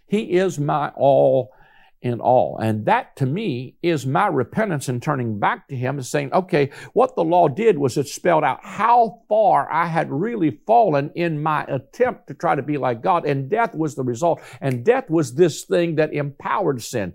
He 0.08 0.24
is 0.24 0.60
my 0.60 0.90
all 0.96 1.54
in 2.02 2.20
all. 2.20 2.58
And 2.58 2.86
that 2.86 3.16
to 3.18 3.26
me 3.26 3.76
is 3.84 4.06
my 4.06 4.28
repentance 4.28 4.90
and 4.90 5.02
turning 5.02 5.40
back 5.40 5.68
to 5.68 5.76
Him 5.76 5.98
and 5.98 6.06
saying, 6.06 6.34
okay, 6.34 6.72
what 6.94 7.16
the 7.16 7.24
law 7.24 7.48
did 7.48 7.78
was 7.78 7.98
it 7.98 8.08
spelled 8.08 8.44
out 8.44 8.60
how 8.64 9.22
far 9.30 9.72
I 9.72 9.86
had 9.86 10.12
really 10.12 10.60
fallen 10.66 11.12
in 11.16 11.42
my 11.42 11.64
attempt 11.66 12.28
to 12.28 12.34
try 12.34 12.56
to 12.56 12.64
be 12.64 12.78
like 12.78 13.04
God. 13.04 13.26
And 13.26 13.50
death 13.50 13.76
was 13.76 13.96
the 13.96 14.04
result. 14.04 14.42
And 14.60 14.84
death 14.84 15.10
was 15.10 15.36
this 15.36 15.64
thing 15.64 15.96
that 15.96 16.14
empowered 16.14 16.82
sin. 16.82 17.14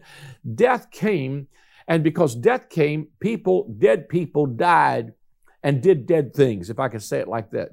Death 0.54 0.90
came, 0.90 1.48
and 1.88 2.04
because 2.04 2.36
death 2.36 2.68
came, 2.68 3.08
people, 3.18 3.74
dead 3.78 4.08
people 4.08 4.46
died 4.46 5.14
and 5.62 5.82
did 5.82 6.06
dead 6.06 6.32
things, 6.32 6.70
if 6.70 6.78
I 6.78 6.88
can 6.88 7.00
say 7.00 7.18
it 7.18 7.28
like 7.28 7.50
that. 7.50 7.70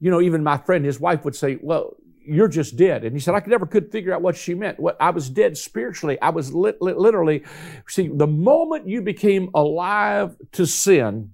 You 0.00 0.10
know, 0.10 0.22
even 0.22 0.42
my 0.42 0.56
friend, 0.56 0.84
his 0.84 0.98
wife 0.98 1.24
would 1.24 1.36
say, 1.36 1.58
well, 1.60 1.96
you're 2.26 2.48
just 2.48 2.76
dead. 2.76 3.04
And 3.04 3.14
he 3.14 3.20
said, 3.20 3.34
I 3.34 3.42
never 3.46 3.66
could 3.66 3.92
figure 3.92 4.14
out 4.14 4.22
what 4.22 4.36
she 4.36 4.54
meant. 4.54 4.80
What 4.80 4.96
I 5.00 5.10
was 5.10 5.28
dead 5.30 5.56
spiritually. 5.56 6.20
I 6.20 6.30
was 6.30 6.54
li- 6.54 6.72
li- 6.80 6.94
literally, 6.94 7.44
see, 7.88 8.08
the 8.12 8.26
moment 8.26 8.88
you 8.88 9.02
became 9.02 9.50
alive 9.54 10.36
to 10.52 10.66
sin, 10.66 11.32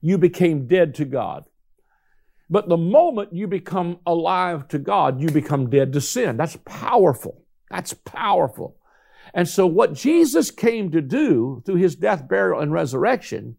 you 0.00 0.18
became 0.18 0.66
dead 0.66 0.94
to 0.96 1.04
God. 1.04 1.44
But 2.50 2.68
the 2.68 2.76
moment 2.76 3.34
you 3.34 3.46
become 3.46 3.98
alive 4.06 4.68
to 4.68 4.78
God, 4.78 5.20
you 5.20 5.28
become 5.28 5.68
dead 5.68 5.92
to 5.92 6.00
sin. 6.00 6.36
That's 6.36 6.56
powerful. 6.64 7.44
That's 7.70 7.92
powerful. 7.92 8.76
And 9.34 9.46
so 9.46 9.66
what 9.66 9.92
Jesus 9.92 10.50
came 10.50 10.90
to 10.92 11.02
do 11.02 11.62
through 11.66 11.76
his 11.76 11.94
death, 11.96 12.26
burial, 12.26 12.60
and 12.60 12.72
resurrection 12.72 13.56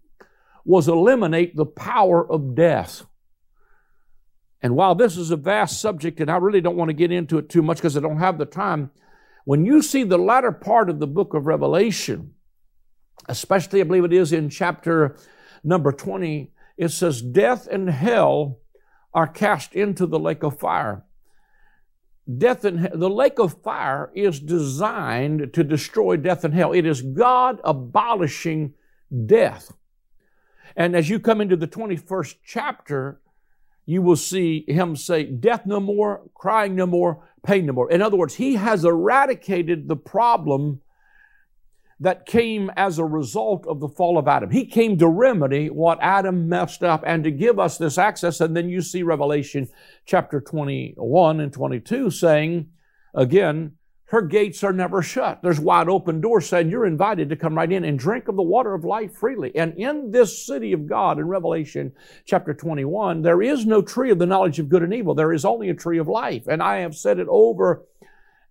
was 0.66 0.88
eliminate 0.88 1.56
the 1.56 1.66
power 1.66 2.30
of 2.30 2.56
death. 2.56 3.06
And 4.62 4.76
while 4.76 4.96
this 4.96 5.18
is 5.18 5.32
a 5.32 5.38
vast 5.38 5.80
subject, 5.80 6.20
and 6.20 6.30
I 6.30 6.38
really 6.38 6.62
don't 6.62 6.76
want 6.76 6.90
to 6.90 6.94
get 6.94 7.12
into 7.12 7.38
it 7.38 7.50
too 7.50 7.62
much 7.62 7.78
because 7.78 7.96
I 7.96 8.02
don't 8.02 8.20
have 8.20 8.38
the 8.38 8.46
time, 8.46 8.92
when 9.46 9.66
you 9.66 9.82
see 9.82 10.04
the 10.04 10.18
latter 10.18 10.52
part 10.52 10.90
of 10.90 11.00
the 11.00 11.08
book 11.08 11.34
of 11.34 11.48
Revelation, 11.48 12.34
especially 13.28 13.80
I 13.82 13.86
believe 13.86 14.04
it 14.04 14.14
is 14.14 14.34
in 14.34 14.50
chapter 14.50 15.18
number 15.64 15.92
20, 15.92 16.52
it 16.78 16.90
says, 16.90 17.22
Death 17.22 17.68
and 17.68 17.90
hell 17.90 18.60
are 19.14 19.28
cast 19.28 19.74
into 19.74 20.06
the 20.06 20.20
lake 20.20 20.44
of 20.44 20.60
fire. 20.60 21.04
Death 22.38 22.64
and 22.64 22.90
the 22.94 23.10
lake 23.10 23.40
of 23.40 23.62
fire 23.64 24.12
is 24.14 24.40
designed 24.40 25.52
to 25.54 25.64
destroy 25.64 26.16
death 26.16 26.44
and 26.44 26.54
hell. 26.54 26.74
It 26.74 26.86
is 26.86 27.02
God 27.02 27.60
abolishing 27.64 28.76
death. 29.26 29.74
And 30.76 30.96
as 30.96 31.10
you 31.10 31.20
come 31.20 31.42
into 31.42 31.56
the 31.56 31.68
21st 31.68 32.36
chapter, 32.46 33.20
you 33.90 34.04
will 34.04 34.16
see 34.16 34.66
him 34.68 34.96
say, 34.96 35.24
Death 35.24 35.66
no 35.66 35.80
more, 35.80 36.22
crying 36.36 36.76
no 36.76 36.86
more, 36.86 37.28
pain 37.42 37.66
no 37.66 37.74
more. 37.74 37.90
In 37.90 38.04
other 38.04 38.18
words, 38.18 38.36
he 38.36 38.54
has 38.54 38.86
eradicated 38.86 39.88
the 39.88 39.96
problem 39.96 40.82
that 42.00 42.28
came 42.28 42.70
as 42.78 43.00
a 43.00 43.04
result 43.04 43.66
of 43.66 43.80
the 43.80 43.90
fall 43.90 44.20
of 44.20 44.28
Adam. 44.28 44.52
He 44.52 44.68
came 44.68 45.00
to 45.00 45.08
remedy 45.08 45.72
what 45.72 45.98
Adam 46.04 46.48
messed 46.48 46.84
up 46.84 47.04
and 47.04 47.24
to 47.24 47.32
give 47.32 47.58
us 47.58 47.80
this 47.80 47.98
access. 47.98 48.40
And 48.42 48.56
then 48.56 48.70
you 48.70 48.84
see 48.84 49.02
Revelation 49.02 49.68
chapter 50.06 50.40
21 50.40 51.40
and 51.40 51.52
22 51.52 52.12
saying, 52.12 52.70
again, 53.16 53.72
her 54.10 54.24
gates 54.24 54.64
are 54.64 54.74
never 54.74 55.04
shut. 55.04 55.44
There's 55.44 55.60
wide 55.60 55.88
open 55.88 56.20
doors 56.20 56.50
saying 56.50 56.70
you're 56.70 56.86
invited 56.86 57.30
to 57.30 57.36
come 57.36 57.56
right 57.56 57.72
in 57.72 57.84
and 57.84 57.98
drink 57.98 58.28
of 58.28 58.36
the 58.36 58.42
water 58.42 58.74
of 58.74 58.84
life 58.84 59.14
freely. 59.14 59.56
And 59.56 59.76
in 59.78 60.10
this 60.10 60.44
city 60.46 60.74
of 60.74 60.88
God 60.88 61.20
in 61.20 61.28
Revelation 61.28 61.94
chapter 62.26 62.56
21, 62.56 63.22
there 63.22 63.42
is 63.42 63.68
no 63.68 63.84
tree 63.84 64.10
of 64.10 64.18
the 64.18 64.26
knowledge 64.26 64.58
of 64.58 64.68
good 64.68 64.82
and 64.82 64.96
evil. 64.96 65.14
There 65.14 65.32
is 65.32 65.46
only 65.46 65.70
a 65.70 65.76
tree 65.76 66.00
of 66.00 66.08
life. 66.08 66.48
And 66.48 66.64
I 66.64 66.78
have 66.78 66.96
said 66.96 67.20
it 67.20 67.28
over 67.30 67.86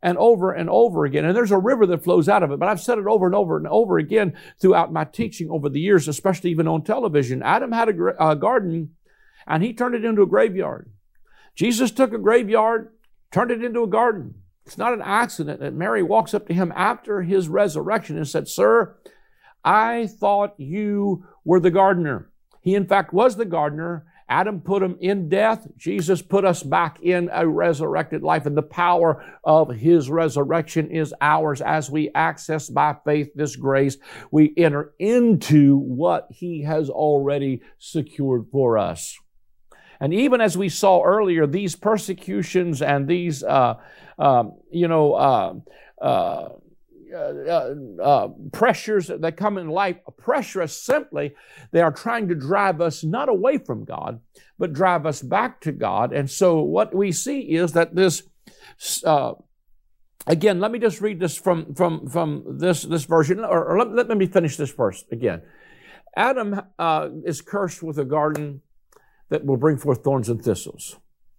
and 0.01 0.17
over 0.17 0.53
and 0.53 0.71
over 0.71 1.05
again. 1.05 1.25
And 1.25 1.37
there's 1.37 1.51
a 1.51 1.59
river 1.59 1.87
that 1.87 2.05
flows 2.05 2.29
out 2.29 2.45
of 2.45 2.53
it, 2.53 2.61
but 2.61 2.69
I've 2.69 2.81
said 2.81 2.99
it 2.99 3.09
over 3.09 3.27
and 3.27 3.35
over 3.35 3.57
and 3.57 3.67
over 3.67 3.99
again 3.99 4.39
throughout 4.61 4.93
my 4.93 5.05
teaching 5.05 5.51
over 5.51 5.69
the 5.69 5.81
years, 5.81 6.07
especially 6.07 6.53
even 6.53 6.69
on 6.69 6.85
television. 6.85 7.43
Adam 7.43 7.73
had 7.73 7.89
a, 7.89 8.31
a 8.31 8.37
garden 8.37 8.91
and 9.45 9.65
he 9.65 9.73
turned 9.73 9.97
it 9.97 10.05
into 10.05 10.23
a 10.23 10.27
graveyard. 10.27 10.89
Jesus 11.57 11.91
took 11.91 12.13
a 12.13 12.19
graveyard, 12.19 12.93
turned 13.33 13.51
it 13.51 13.65
into 13.65 13.83
a 13.83 13.89
garden. 13.89 14.37
It's 14.69 14.77
not 14.77 14.93
an 14.93 15.01
accident 15.01 15.61
that 15.61 15.73
Mary 15.73 16.03
walks 16.03 16.35
up 16.35 16.47
to 16.47 16.53
him 16.53 16.75
after 16.77 17.23
his 17.23 17.49
resurrection 17.49 18.19
and 18.19 18.29
said, 18.29 18.49
Sir, 18.49 18.99
I 19.65 20.07
thought 20.07 20.61
you 20.61 21.25
were 21.43 21.59
the 21.59 21.71
gardener. 21.71 22.31
He, 22.61 22.75
in 22.75 22.87
fact, 22.87 23.15
was 23.15 23.37
the 23.37 23.47
gardener. 23.47 24.05
Adam 24.29 24.61
put 24.61 24.83
him 24.83 24.99
in 25.01 25.31
death. 25.31 25.67
Jesus 25.79 26.21
put 26.21 26.45
us 26.45 26.63
back 26.63 27.01
in 27.01 27.31
a 27.33 27.49
resurrected 27.49 28.23
life, 28.23 28.45
and 28.45 28.55
the 28.55 28.63
power 28.63 29.25
of 29.43 29.71
his 29.71 30.11
resurrection 30.11 30.91
is 30.91 31.15
ours 31.23 31.63
as 31.63 31.91
we 31.91 32.11
access 32.15 32.69
by 32.69 32.95
faith 33.07 33.31
this 33.35 33.57
grace. 33.57 33.97
We 34.31 34.53
enter 34.59 34.93
into 34.99 35.79
what 35.79 36.29
he 36.29 36.65
has 36.65 36.91
already 36.91 37.63
secured 37.79 38.49
for 38.53 38.77
us. 38.77 39.17
And 40.01 40.13
even 40.15 40.41
as 40.41 40.57
we 40.59 40.69
saw 40.69 41.03
earlier, 41.03 41.47
these 41.47 41.75
persecutions 41.75 42.83
and 42.83 43.09
these, 43.09 43.43
uh, 43.43 43.75
um, 44.19 44.59
you 44.71 44.89
know, 44.89 45.15
uh, 45.15 45.55
uh, 46.01 46.49
uh, 47.15 47.75
uh, 48.03 48.29
pressures 48.53 49.07
that 49.07 49.37
come 49.37 49.57
in 49.57 49.69
life 49.69 49.97
pressure 50.19 50.61
us 50.61 50.77
simply. 50.77 51.35
They 51.73 51.81
are 51.81 51.93
trying 51.93 52.29
to 52.29 52.35
drive 52.35 52.81
us 52.81 53.03
not 53.03 53.31
away 53.31 53.59
from 53.59 53.85
God, 53.85 54.21
but 54.59 54.75
drive 54.75 55.07
us 55.07 55.23
back 55.23 55.61
to 55.63 55.73
God. 55.73 56.13
And 56.13 56.31
so 56.31 56.61
what 56.61 56.95
we 56.95 57.13
see 57.13 57.41
is 57.41 57.73
that 57.73 57.95
this, 57.95 58.25
uh, 59.05 59.35
again, 60.27 60.61
let 60.61 60.71
me 60.71 60.79
just 60.79 61.01
read 61.01 61.19
this 61.19 61.37
from, 61.37 61.75
from, 61.75 62.09
from 62.09 62.59
this, 62.59 62.83
this 62.83 63.05
version, 63.05 63.41
or, 63.41 63.65
or 63.65 63.79
let, 63.79 64.09
let, 64.09 64.19
me 64.19 64.27
finish 64.27 64.57
this 64.57 64.71
first 64.71 65.07
again. 65.11 65.41
Adam 66.15 66.61
uh, 66.79 67.09
is 67.25 67.41
cursed 67.41 67.83
with 67.83 67.99
a 67.99 68.05
garden 68.05 68.61
that 69.31 69.45
will 69.45 69.57
bring 69.57 69.77
forth 69.77 70.03
thorns 70.03 70.29
and 70.29 70.43
thistles. 70.43 70.97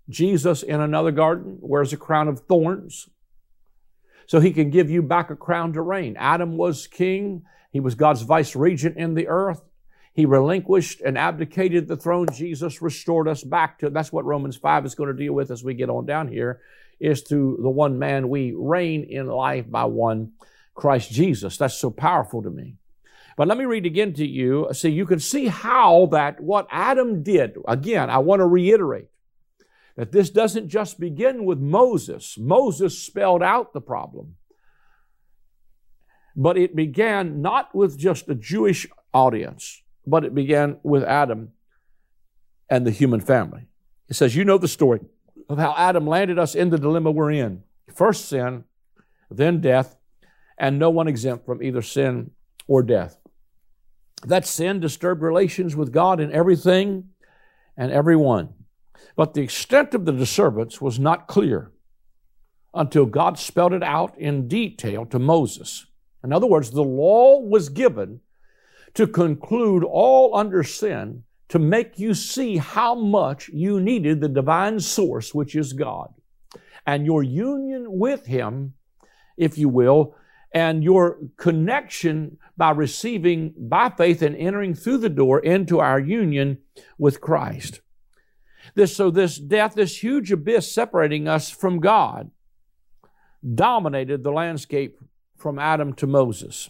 Jesus 0.10 0.64
in 0.64 0.82
another 0.82 1.12
garden 1.12 1.58
wears 1.62 1.94
a 1.94 1.98
crown 1.98 2.28
of 2.28 2.42
thorns 2.42 3.10
so 4.26 4.40
he 4.40 4.52
can 4.52 4.70
give 4.70 4.90
you 4.90 5.02
back 5.02 5.30
a 5.30 5.36
crown 5.36 5.74
to 5.74 5.82
reign. 5.82 6.16
Adam 6.18 6.58
was 6.58 6.88
king. 6.88 7.44
He 7.72 7.80
was 7.80 7.96
God's 7.96 8.24
vice 8.24 8.56
regent 8.56 8.98
in 8.98 9.14
the 9.14 9.28
earth. 9.28 9.62
He 10.14 10.26
relinquished 10.26 11.02
and 11.02 11.18
abdicated 11.18 11.88
the 11.88 11.96
throne. 11.96 12.28
Jesus 12.34 12.82
restored 12.82 13.28
us 13.28 13.44
back 13.44 13.80
to, 13.80 13.90
that's 13.90 14.12
what 14.12 14.26
Romans 14.26 14.58
5 14.58 14.86
is 14.86 14.96
going 14.96 15.08
to 15.08 15.16
deal 15.16 15.34
with 15.34 15.52
as 15.52 15.64
we 15.64 15.76
get 15.76 15.90
on 15.90 16.06
down 16.06 16.28
here, 16.28 16.62
is 17.00 17.22
through 17.22 17.60
the 17.62 17.70
one 17.70 18.00
man 18.00 18.30
we 18.30 18.54
reign 18.56 19.04
in 19.04 19.28
life 19.28 19.70
by 19.70 19.86
one 19.86 20.34
Christ 20.74 21.12
Jesus. 21.12 21.58
That's 21.58 21.76
so 21.76 21.92
powerful 21.92 22.42
to 22.44 22.50
me. 22.50 22.76
But 23.38 23.48
let 23.48 23.58
me 23.58 23.66
read 23.66 23.86
again 23.86 24.14
to 24.14 24.28
you 24.28 24.68
so 24.74 24.88
you 24.88 25.06
can 25.06 25.20
see 25.20 25.48
how 25.48 26.08
that 26.08 26.42
what 26.42 26.68
Adam 26.70 27.24
did, 27.24 27.56
again, 27.68 28.10
I 28.10 28.18
want 28.18 28.42
to 28.42 28.46
reiterate 28.46 29.09
that 29.96 30.12
this 30.12 30.30
doesn't 30.30 30.70
just 30.70 31.00
begin 31.00 31.46
with 31.46 31.60
Moses. 31.60 32.38
Moses 32.38 32.98
spelled 32.98 33.44
out 33.44 33.74
the 33.74 33.82
problem. 33.82 34.36
But 36.36 36.58
it 36.58 36.76
began 36.76 37.42
not 37.42 37.76
with 37.76 37.98
just 37.98 38.30
a 38.30 38.36
Jewish 38.36 38.88
audience, 39.14 39.82
but 40.06 40.24
it 40.24 40.34
began 40.34 40.78
with 40.84 41.04
Adam 41.04 41.50
and 42.70 42.86
the 42.86 42.92
human 42.92 43.20
family. 43.20 43.68
It 44.08 44.16
says, 44.16 44.36
You 44.36 44.46
know 44.46 44.58
the 44.58 44.68
story 44.68 45.02
of 45.50 45.58
how 45.58 45.74
Adam 45.78 46.08
landed 46.08 46.40
us 46.40 46.56
in 46.56 46.70
the 46.70 46.78
dilemma 46.78 47.12
we're 47.12 47.32
in. 47.32 47.64
First 47.94 48.30
sin, 48.30 48.64
then 49.30 49.62
death, 49.62 49.96
and 50.58 50.78
no 50.78 50.90
one 50.90 51.08
exempt 51.08 51.46
from 51.46 51.64
either 51.64 51.82
sin 51.82 52.32
or 52.68 52.84
death. 52.84 53.18
That 54.26 54.46
sin 54.46 54.80
disturbed 54.80 55.22
relations 55.22 55.76
with 55.76 55.92
God 55.92 56.20
in 56.20 56.32
everything 56.32 57.10
and 57.78 57.92
everyone. 57.92 58.54
But 59.16 59.34
the 59.34 59.42
extent 59.42 59.94
of 59.94 60.06
the 60.06 60.12
disturbance 60.12 60.80
was 60.82 61.00
not 61.00 61.28
clear 61.28 61.72
until 62.74 63.06
God 63.06 63.38
spelled 63.38 63.74
it 63.74 63.84
out 63.84 64.18
in 64.18 64.48
detail 64.48 65.06
to 65.08 65.20
Moses. 65.20 65.86
In 66.24 66.34
other 66.34 66.48
words, 66.48 66.72
the 66.72 66.84
law 66.84 67.40
was 67.40 67.70
given 67.70 68.22
to 68.94 69.08
conclude 69.08 69.84
all 69.84 70.36
under 70.36 70.64
sin 70.64 71.24
to 71.50 71.60
make 71.60 72.00
you 72.00 72.14
see 72.14 72.58
how 72.58 72.94
much 72.96 73.50
you 73.50 73.80
needed 73.80 74.22
the 74.22 74.30
divine 74.30 74.80
source, 74.80 75.34
which 75.34 75.56
is 75.56 75.74
God. 75.74 76.14
And 76.86 77.06
your 77.06 77.24
union 77.24 77.86
with 77.88 78.26
Him, 78.28 78.74
if 79.38 79.58
you 79.58 79.70
will, 79.70 80.16
and 80.52 80.84
your 80.84 81.20
connection 81.38 82.38
by 82.58 82.72
receiving 82.72 83.54
by 83.58 83.90
faith 83.90 84.22
and 84.22 84.36
entering 84.36 84.74
through 84.74 84.98
the 84.98 85.10
door 85.10 85.40
into 85.40 85.80
our 85.80 86.00
union 86.00 86.60
with 86.98 87.22
Christ. 87.22 87.82
This, 88.76 88.96
so 88.96 89.10
this 89.12 89.38
death, 89.38 89.76
this 89.76 90.04
huge 90.04 90.32
abyss 90.32 90.72
separating 90.72 91.28
us 91.28 91.50
from 91.50 91.80
God, 91.80 92.32
dominated 93.56 94.24
the 94.24 94.32
landscape 94.32 95.00
from 95.38 95.60
Adam 95.60 95.94
to 95.94 96.08
Moses. 96.08 96.70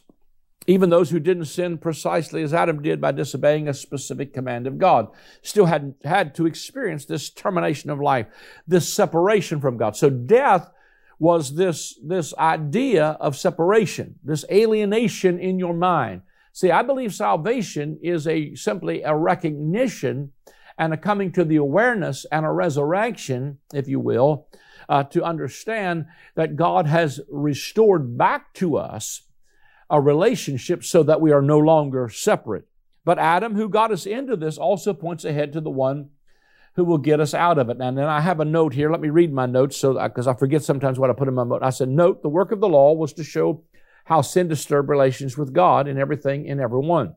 Even 0.68 0.90
those 0.90 1.10
who 1.10 1.20
didn't 1.20 1.46
sin 1.46 1.80
precisely 1.80 2.44
as 2.44 2.54
Adam 2.54 2.82
did 2.82 3.02
by 3.02 3.12
disobeying 3.12 3.68
a 3.68 3.74
specific 3.74 4.34
command 4.34 4.68
of 4.68 4.78
God 4.78 5.08
still 5.42 5.66
had, 5.66 5.96
had 6.04 6.36
to 6.36 6.46
experience 6.46 7.06
this 7.06 7.30
termination 7.30 7.90
of 7.90 8.00
life, 8.00 8.28
this 8.68 8.94
separation 8.94 9.60
from 9.60 9.78
God. 9.78 9.96
So 9.96 10.10
death 10.12 10.70
was 11.18 11.56
this, 11.56 12.00
this 12.06 12.36
idea 12.36 13.18
of 13.20 13.36
separation, 13.36 14.20
this 14.24 14.46
alienation 14.52 15.40
in 15.40 15.58
your 15.58 15.74
mind. 15.74 16.22
See, 16.54 16.72
I 16.72 16.82
believe 16.82 17.14
salvation 17.14 18.00
is 18.04 18.28
a 18.28 18.54
simply 18.56 19.02
a 19.02 19.16
recognition 19.16 20.34
and 20.80 20.94
a 20.94 20.98
coming 20.98 21.32
to 21.34 21.44
the 21.44 21.58
awareness 21.58 22.26
and 22.32 22.46
a 22.46 22.52
resurrection, 22.52 23.60
if 23.74 23.88
you 23.90 24.00
will, 24.00 24.48
uh, 24.88 25.04
to 25.04 25.24
understand 25.24 26.06
that 26.36 26.56
God 26.56 26.88
has 26.88 27.20
restored 27.30 28.18
back 28.18 28.54
to 28.56 28.78
us 28.78 29.24
a 29.90 30.00
relationship 30.00 30.84
so 30.84 31.04
that 31.04 31.20
we 31.20 31.32
are 31.32 31.42
no 31.42 31.60
longer 31.60 32.08
separate. 32.08 32.66
But 33.04 33.20
Adam, 33.20 33.56
who 33.56 33.68
got 33.68 33.92
us 33.92 34.06
into 34.06 34.38
this, 34.38 34.58
also 34.58 34.94
points 34.94 35.26
ahead 35.26 35.52
to 35.54 35.62
the 35.62 35.70
one 35.70 36.12
who 36.76 36.86
will 36.86 36.98
get 36.98 37.20
us 37.20 37.34
out 37.34 37.58
of 37.58 37.70
it. 37.70 37.78
And 37.82 37.98
then 37.98 38.06
I 38.06 38.22
have 38.22 38.40
a 38.40 38.46
note 38.46 38.74
here. 38.74 38.90
Let 38.90 39.02
me 39.02 39.10
read 39.10 39.34
my 39.34 39.48
notes 39.48 39.76
so 39.76 40.02
because 40.02 40.28
I 40.28 40.34
forget 40.34 40.64
sometimes 40.64 40.98
what 40.98 41.10
I 41.10 41.14
put 41.14 41.28
in 41.28 41.34
my 41.34 41.44
note. 41.44 41.62
I 41.62 41.72
said, 41.72 41.90
note 41.90 42.22
the 42.22 42.30
work 42.30 42.52
of 42.52 42.62
the 42.62 42.70
law 42.70 42.94
was 42.94 43.12
to 43.14 43.24
show 43.24 43.64
how 44.06 44.22
sin 44.22 44.48
disturbed 44.48 44.90
relations 44.90 45.38
with 45.38 45.54
God 45.54 45.88
in 45.88 45.98
everything 45.98 46.46
in 46.46 46.60
everyone. 46.60 47.16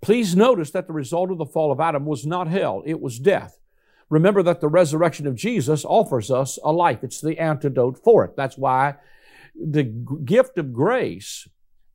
Please 0.00 0.34
notice 0.34 0.70
that 0.70 0.86
the 0.86 0.92
result 0.92 1.30
of 1.30 1.38
the 1.38 1.46
fall 1.46 1.70
of 1.70 1.80
Adam 1.80 2.06
was 2.06 2.26
not 2.26 2.48
hell, 2.48 2.82
it 2.86 3.00
was 3.00 3.18
death. 3.18 3.58
Remember 4.08 4.42
that 4.42 4.60
the 4.60 4.68
resurrection 4.68 5.26
of 5.26 5.36
Jesus 5.36 5.84
offers 5.84 6.30
us 6.30 6.58
a 6.64 6.72
life. 6.72 7.04
It's 7.04 7.20
the 7.20 7.38
antidote 7.38 8.02
for 8.02 8.24
it. 8.24 8.34
That's 8.36 8.58
why 8.58 8.96
the 9.54 9.84
gift 9.84 10.58
of 10.58 10.72
grace 10.72 11.46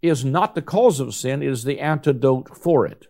is 0.01 0.23
not 0.23 0.55
the 0.55 0.61
cause 0.61 0.99
of 0.99 1.13
sin, 1.13 1.41
it 1.41 1.49
is 1.49 1.63
the 1.63 1.79
antidote 1.79 2.55
for 2.55 2.85
it. 2.85 3.07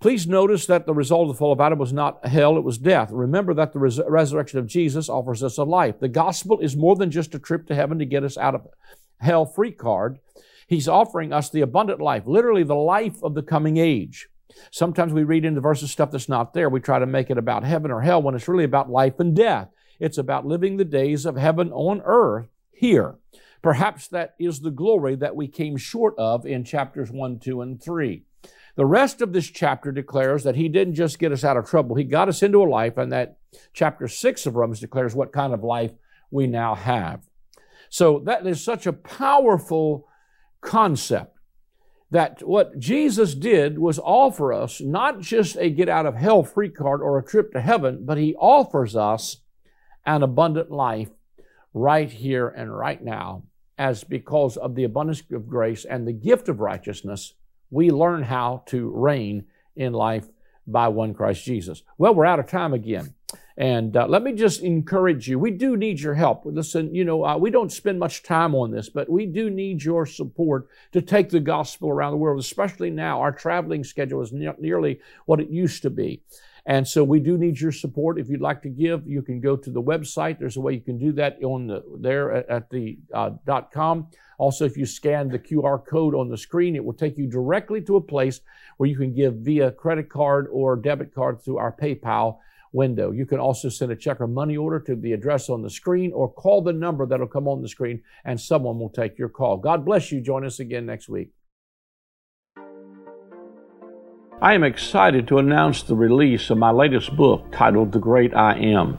Please 0.00 0.26
notice 0.26 0.66
that 0.66 0.86
the 0.86 0.94
result 0.94 1.28
of 1.28 1.34
the 1.34 1.38
fall 1.38 1.52
of 1.52 1.60
Adam 1.60 1.78
was 1.78 1.92
not 1.92 2.26
hell, 2.26 2.56
it 2.56 2.64
was 2.64 2.78
death. 2.78 3.10
Remember 3.10 3.54
that 3.54 3.72
the 3.72 3.78
res- 3.78 4.00
resurrection 4.06 4.58
of 4.58 4.66
Jesus 4.66 5.08
offers 5.08 5.42
us 5.42 5.56
a 5.56 5.64
life. 5.64 5.98
The 5.98 6.08
gospel 6.08 6.58
is 6.60 6.76
more 6.76 6.96
than 6.96 7.10
just 7.10 7.34
a 7.34 7.38
trip 7.38 7.66
to 7.68 7.74
heaven 7.74 7.98
to 7.98 8.04
get 8.04 8.24
us 8.24 8.36
out 8.36 8.54
of 8.54 8.68
hell 9.20 9.46
free 9.46 9.72
card. 9.72 10.18
He's 10.66 10.88
offering 10.88 11.32
us 11.32 11.50
the 11.50 11.60
abundant 11.60 12.00
life, 12.00 12.24
literally 12.26 12.62
the 12.62 12.74
life 12.74 13.22
of 13.22 13.34
the 13.34 13.42
coming 13.42 13.76
age. 13.76 14.28
Sometimes 14.70 15.12
we 15.12 15.24
read 15.24 15.44
into 15.44 15.60
verses 15.60 15.90
stuff 15.90 16.10
that's 16.10 16.28
not 16.28 16.54
there. 16.54 16.68
We 16.68 16.80
try 16.80 16.98
to 16.98 17.06
make 17.06 17.30
it 17.30 17.38
about 17.38 17.64
heaven 17.64 17.90
or 17.90 18.02
hell 18.02 18.22
when 18.22 18.34
it's 18.34 18.48
really 18.48 18.64
about 18.64 18.90
life 18.90 19.18
and 19.18 19.34
death. 19.34 19.68
It's 19.98 20.18
about 20.18 20.46
living 20.46 20.76
the 20.76 20.84
days 20.84 21.26
of 21.26 21.36
heaven 21.36 21.72
on 21.72 22.02
earth 22.04 22.48
here. 22.72 23.16
Perhaps 23.62 24.08
that 24.08 24.34
is 24.38 24.60
the 24.60 24.70
glory 24.70 25.14
that 25.16 25.36
we 25.36 25.48
came 25.48 25.76
short 25.76 26.14
of 26.18 26.44
in 26.44 26.64
chapters 26.64 27.10
1, 27.10 27.38
2, 27.38 27.62
and 27.62 27.82
3. 27.82 28.22
The 28.76 28.86
rest 28.86 29.22
of 29.22 29.32
this 29.32 29.46
chapter 29.46 29.92
declares 29.92 30.42
that 30.44 30.56
he 30.56 30.68
didn't 30.68 30.94
just 30.94 31.18
get 31.18 31.32
us 31.32 31.44
out 31.44 31.56
of 31.56 31.68
trouble, 31.68 31.96
he 31.96 32.04
got 32.04 32.28
us 32.28 32.42
into 32.42 32.62
a 32.62 32.68
life, 32.68 32.98
and 32.98 33.12
that 33.12 33.38
chapter 33.72 34.08
6 34.08 34.46
of 34.46 34.56
Romans 34.56 34.80
declares 34.80 35.14
what 35.14 35.32
kind 35.32 35.54
of 35.54 35.62
life 35.62 35.92
we 36.30 36.46
now 36.46 36.74
have. 36.74 37.22
So 37.88 38.18
that 38.26 38.44
is 38.46 38.62
such 38.62 38.86
a 38.86 38.92
powerful 38.92 40.08
concept 40.64 41.36
that 42.10 42.46
what 42.46 42.78
Jesus 42.78 43.34
did 43.34 43.78
was 43.78 43.98
offer 43.98 44.52
us 44.52 44.80
not 44.80 45.20
just 45.20 45.56
a 45.56 45.70
get 45.70 45.88
out 45.88 46.06
of 46.06 46.14
hell 46.14 46.44
free 46.44 46.68
card 46.68 47.00
or 47.02 47.18
a 47.18 47.24
trip 47.24 47.52
to 47.52 47.60
heaven, 47.60 48.04
but 48.04 48.18
he 48.18 48.34
offers 48.36 48.94
us 48.94 49.38
an 50.06 50.22
abundant 50.22 50.70
life 50.70 51.10
right 51.72 52.10
here 52.10 52.48
and 52.48 52.76
right 52.76 53.02
now. 53.02 53.42
As 53.76 54.04
because 54.04 54.56
of 54.56 54.76
the 54.76 54.84
abundance 54.84 55.22
of 55.32 55.48
grace 55.48 55.84
and 55.84 56.06
the 56.06 56.12
gift 56.12 56.48
of 56.48 56.60
righteousness, 56.60 57.34
we 57.70 57.90
learn 57.90 58.22
how 58.22 58.62
to 58.66 58.92
reign 58.94 59.46
in 59.74 59.92
life 59.92 60.28
by 60.66 60.86
one 60.86 61.14
Christ 61.14 61.44
Jesus. 61.44 61.82
Well, 61.98 62.14
we're 62.14 62.24
out 62.24 62.38
of 62.38 62.46
time 62.46 62.72
again. 62.72 63.14
And 63.56 63.96
uh, 63.96 64.06
let 64.08 64.24
me 64.24 64.32
just 64.32 64.62
encourage 64.62 65.28
you. 65.28 65.38
We 65.38 65.52
do 65.52 65.76
need 65.76 66.00
your 66.00 66.14
help. 66.14 66.42
Listen, 66.44 66.92
you 66.92 67.04
know, 67.04 67.24
uh, 67.24 67.36
we 67.36 67.50
don't 67.50 67.70
spend 67.70 68.00
much 68.00 68.24
time 68.24 68.52
on 68.54 68.72
this, 68.72 68.88
but 68.88 69.08
we 69.08 69.26
do 69.26 69.48
need 69.48 69.84
your 69.84 70.06
support 70.06 70.68
to 70.92 71.00
take 71.00 71.30
the 71.30 71.40
gospel 71.40 71.88
around 71.88 72.12
the 72.12 72.16
world, 72.16 72.40
especially 72.40 72.90
now. 72.90 73.20
Our 73.20 73.30
traveling 73.30 73.84
schedule 73.84 74.22
is 74.22 74.32
ne- 74.32 74.54
nearly 74.58 75.00
what 75.26 75.40
it 75.40 75.50
used 75.50 75.82
to 75.82 75.90
be. 75.90 76.22
And 76.66 76.88
so 76.88 77.04
we 77.04 77.20
do 77.20 77.36
need 77.36 77.60
your 77.60 77.72
support. 77.72 78.18
If 78.18 78.28
you'd 78.28 78.40
like 78.40 78.62
to 78.62 78.70
give, 78.70 79.06
you 79.06 79.22
can 79.22 79.40
go 79.40 79.54
to 79.54 79.70
the 79.70 79.82
website. 79.82 80.38
There's 80.38 80.56
a 80.56 80.60
way 80.60 80.72
you 80.72 80.80
can 80.80 80.98
do 80.98 81.12
that 81.12 81.38
on 81.44 81.66
the, 81.66 81.84
there 81.98 82.32
at, 82.50 82.70
the 82.70 82.98
uh, 83.12 83.32
com. 83.72 84.08
Also, 84.38 84.64
if 84.64 84.76
you 84.76 84.86
scan 84.86 85.28
the 85.28 85.38
QR 85.38 85.84
code 85.86 86.14
on 86.14 86.28
the 86.28 86.38
screen, 86.38 86.74
it 86.74 86.84
will 86.84 86.94
take 86.94 87.18
you 87.18 87.26
directly 87.26 87.82
to 87.82 87.96
a 87.96 88.00
place 88.00 88.40
where 88.78 88.88
you 88.88 88.96
can 88.96 89.14
give 89.14 89.34
via 89.34 89.70
credit 89.70 90.08
card 90.08 90.48
or 90.50 90.74
debit 90.74 91.14
card 91.14 91.40
through 91.40 91.58
our 91.58 91.70
PayPal 91.70 92.38
window. 92.74 93.12
You 93.12 93.24
can 93.24 93.38
also 93.38 93.68
send 93.68 93.92
a 93.92 93.96
check 93.96 94.20
or 94.20 94.26
money 94.26 94.56
order 94.56 94.80
to 94.80 94.96
the 94.96 95.12
address 95.12 95.48
on 95.48 95.62
the 95.62 95.70
screen 95.70 96.12
or 96.12 96.30
call 96.30 96.60
the 96.62 96.72
number 96.72 97.06
that'll 97.06 97.26
come 97.26 97.48
on 97.48 97.62
the 97.62 97.68
screen 97.68 98.02
and 98.24 98.40
someone 98.40 98.78
will 98.78 98.90
take 98.90 99.16
your 99.18 99.28
call. 99.28 99.56
God 99.56 99.84
bless 99.84 100.12
you. 100.12 100.20
Join 100.20 100.44
us 100.44 100.60
again 100.60 100.84
next 100.84 101.08
week. 101.08 101.30
I 104.42 104.52
am 104.52 104.64
excited 104.64 105.28
to 105.28 105.38
announce 105.38 105.82
the 105.82 105.94
release 105.94 106.50
of 106.50 106.58
my 106.58 106.70
latest 106.70 107.16
book 107.16 107.46
titled 107.52 107.92
The 107.92 108.00
Great 108.00 108.34
I 108.34 108.58
Am. 108.58 108.98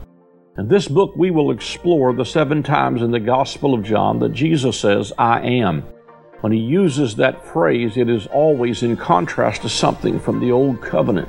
In 0.58 0.68
this 0.68 0.88
book, 0.88 1.14
we 1.14 1.30
will 1.30 1.50
explore 1.50 2.14
the 2.14 2.24
seven 2.24 2.62
times 2.62 3.02
in 3.02 3.10
the 3.10 3.20
Gospel 3.20 3.74
of 3.74 3.84
John 3.84 4.18
that 4.20 4.32
Jesus 4.32 4.80
says, 4.80 5.12
I 5.18 5.40
am. 5.42 5.82
When 6.40 6.52
he 6.52 6.58
uses 6.58 7.16
that 7.16 7.46
phrase, 7.46 7.96
it 7.96 8.08
is 8.08 8.26
always 8.28 8.82
in 8.82 8.96
contrast 8.96 9.62
to 9.62 9.68
something 9.68 10.18
from 10.18 10.40
the 10.40 10.50
Old 10.50 10.80
Covenant. 10.80 11.28